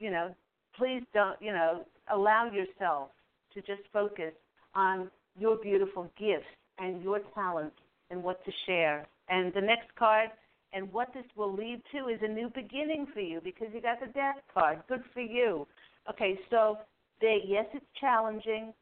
[0.00, 0.34] you know,
[0.76, 3.10] please don't, you know, allow yourself
[3.54, 4.32] to just focus
[4.74, 6.44] on your beautiful gifts
[6.78, 7.76] and your talents
[8.10, 9.06] and what to share.
[9.28, 10.30] And the next card,
[10.72, 14.00] and what this will lead to is a new beginning for you because you got
[14.00, 14.82] the death card.
[14.88, 15.66] Good for you.
[16.08, 16.78] Okay, so
[17.20, 18.72] they, yes, it's challenging,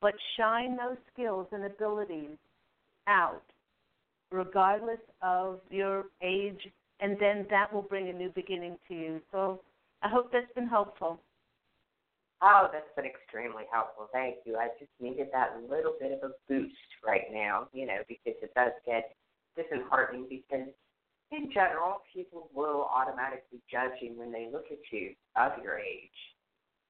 [0.00, 2.36] but shine those skills and abilities
[3.06, 3.42] out,
[4.30, 6.60] regardless of your age,
[7.00, 9.20] and then that will bring a new beginning to you.
[9.32, 9.60] So
[10.02, 11.20] I hope that's been helpful.
[12.42, 14.08] Oh, that's been extremely helpful.
[14.12, 14.56] Thank you.
[14.56, 16.74] I just needed that little bit of a boost
[17.06, 19.14] right now, you know, because it does get
[19.56, 20.68] disheartening because
[21.32, 26.08] in general people will automatically judge you when they look at you of your age.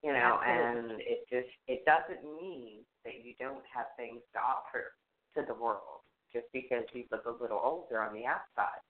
[0.03, 0.91] You know, Absolutely.
[0.91, 4.97] and it just it doesn't mean that you don't have things to offer
[5.37, 6.01] to the world
[6.33, 8.81] just because you look a little older on the outside.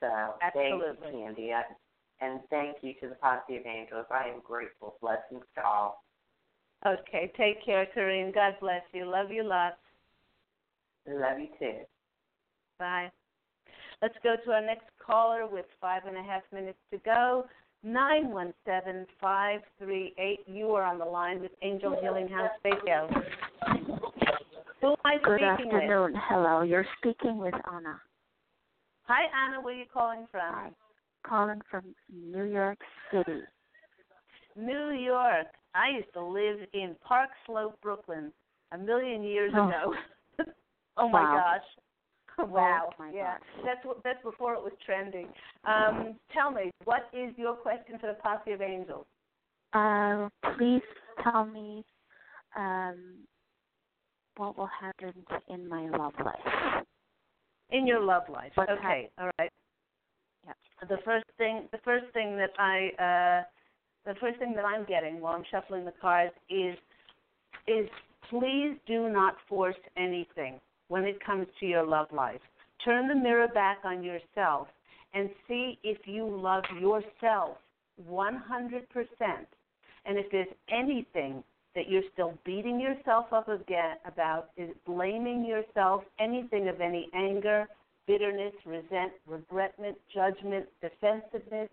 [0.00, 0.96] So Absolutely.
[1.00, 1.52] thank you, Candy.
[2.20, 4.06] And thank you to the Posse of Angels.
[4.10, 4.96] I am grateful.
[5.00, 6.04] Blessings to all.
[6.86, 8.32] Okay, take care, Corinne.
[8.32, 9.04] God bless you.
[9.04, 9.76] Love you lots.
[11.06, 11.78] Love you too.
[12.78, 13.10] Bye.
[14.02, 17.46] Let's go to our next caller with five and a half minutes to go.
[17.84, 20.38] 917538.
[20.46, 23.08] You are on the line with Angel Healing House Radio.
[24.80, 26.12] Who am I Good speaking afternoon.
[26.12, 26.22] with?
[26.28, 28.00] Hello, you're speaking with Anna.
[29.04, 29.60] Hi, Anna.
[29.60, 30.54] Where are you calling from?
[30.54, 30.70] Hi.
[31.26, 32.78] Calling from New York
[33.12, 33.40] City.
[34.56, 35.46] New York.
[35.74, 38.32] I used to live in Park Slope, Brooklyn,
[38.72, 39.68] a million years Oh.
[39.68, 39.94] ago.
[40.96, 41.34] oh my Wow.
[41.58, 41.66] gosh.
[42.50, 42.90] Wow.
[42.98, 43.34] My yeah.
[43.34, 43.64] gosh.
[43.64, 45.28] That's what that's before it was trending.
[45.64, 49.06] Um, tell me, what is your question for the Posse of Angels?
[49.72, 50.82] Uh, please
[51.22, 51.84] tell me
[52.56, 52.98] um,
[54.36, 55.12] what will happen
[55.48, 56.84] in my love life.
[57.70, 58.52] In your love life.
[58.58, 59.50] Okay, all right.
[60.46, 60.56] Yep.
[60.88, 63.44] The first thing the first thing that I uh
[64.12, 66.76] the first thing that I'm getting while I'm shuffling the cards is
[67.68, 67.88] is
[68.28, 70.58] please do not force anything
[70.90, 72.40] when it comes to your love life.
[72.84, 74.66] Turn the mirror back on yourself
[75.14, 77.58] and see if you love yourself
[78.10, 78.82] 100%.
[80.04, 81.44] And if there's anything
[81.76, 87.68] that you're still beating yourself up again about, is blaming yourself, anything of any anger,
[88.08, 91.68] bitterness, resent, regretment, judgment, defensiveness,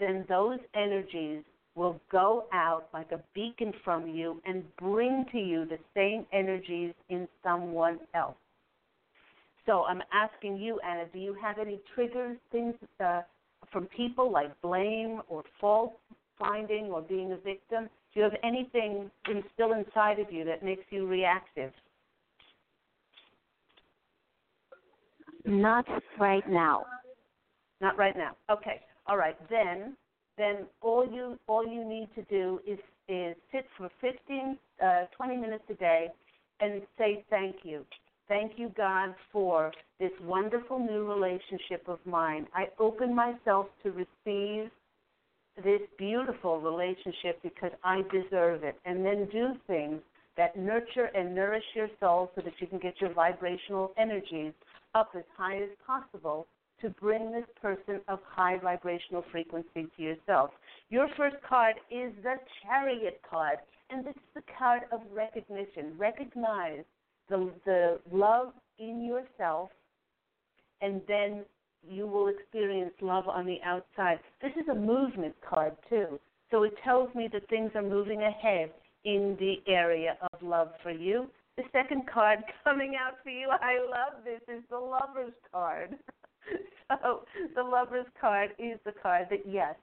[0.00, 1.44] then those energies
[1.76, 6.92] will go out like a beacon from you and bring to you the same energies
[7.10, 8.34] in someone else.
[9.66, 13.22] So I'm asking you, Anna, do you have any triggers, things uh,
[13.72, 15.98] from people like blame or fault
[16.38, 17.88] finding or being a victim?
[18.14, 21.72] Do you have anything in, still inside of you that makes you reactive?
[25.44, 25.86] Not
[26.18, 26.84] right now.
[27.80, 28.36] Not right now.
[28.50, 28.80] Okay.
[29.06, 29.36] All right.
[29.50, 29.96] Then,
[30.38, 35.36] then all you all you need to do is is sit for 15, uh, 20
[35.36, 36.08] minutes a day,
[36.60, 37.84] and say thank you.
[38.28, 42.46] Thank you, God, for this wonderful new relationship of mine.
[42.54, 44.70] I open myself to receive
[45.62, 48.78] this beautiful relationship because I deserve it.
[48.84, 50.00] And then do things
[50.36, 54.52] that nurture and nourish your soul so that you can get your vibrational energies
[54.94, 56.46] up as high as possible
[56.80, 60.50] to bring this person of high vibrational frequency to yourself.
[60.90, 63.58] Your first card is the Chariot card,
[63.88, 65.94] and this is the card of recognition.
[65.96, 66.84] Recognize
[67.28, 69.70] the the love in yourself,
[70.80, 71.44] and then
[71.88, 74.18] you will experience love on the outside.
[74.42, 76.18] This is a movement card too,
[76.50, 78.70] so it tells me that things are moving ahead
[79.04, 81.26] in the area of love for you.
[81.56, 85.96] The second card coming out for you, I love this, is the Lover's card.
[86.88, 87.24] so
[87.54, 89.74] the Lover's card is the card that yes,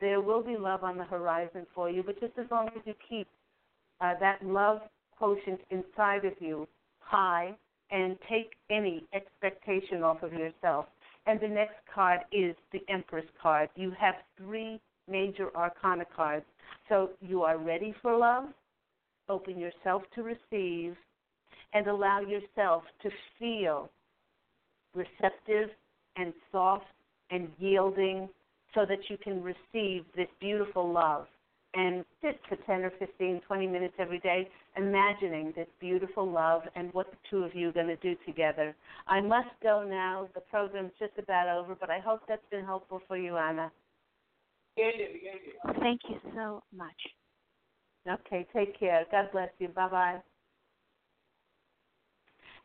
[0.00, 2.94] there will be love on the horizon for you, but just as long as you
[3.08, 3.26] keep
[4.00, 4.80] uh, that love
[5.18, 6.66] quotient inside of you
[7.10, 7.56] high
[7.90, 10.86] and take any expectation off of yourself.
[11.26, 13.68] And the next card is the Empress card.
[13.74, 16.46] You have three major arcana cards.
[16.88, 18.44] So you are ready for love,
[19.28, 20.96] open yourself to receive,
[21.72, 23.90] and allow yourself to feel
[24.94, 25.70] receptive
[26.16, 26.86] and soft
[27.30, 28.28] and yielding
[28.74, 31.26] so that you can receive this beautiful love
[31.74, 36.92] and sit for 10 or 15, 20 minutes every day imagining this beautiful love and
[36.92, 38.74] what the two of you are going to do together.
[39.06, 40.28] I must go now.
[40.34, 43.70] The program's just about over, but I hope that's been helpful for you, Anna.
[45.80, 46.88] Thank you so much.
[48.08, 49.04] Okay, take care.
[49.10, 49.68] God bless you.
[49.68, 50.18] Bye bye.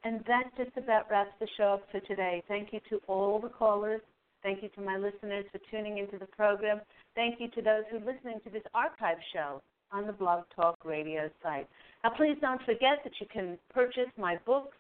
[0.04, 2.44] And that just about wraps the show up for today.
[2.48, 4.02] Thank you to all the callers.
[4.46, 6.80] Thank you to my listeners for tuning into the program.
[7.16, 9.60] Thank you to those who are listening to this archive show
[9.92, 11.68] on the Blog Talk Radio site.
[12.04, 14.78] Now, please don't forget that you can purchase my books.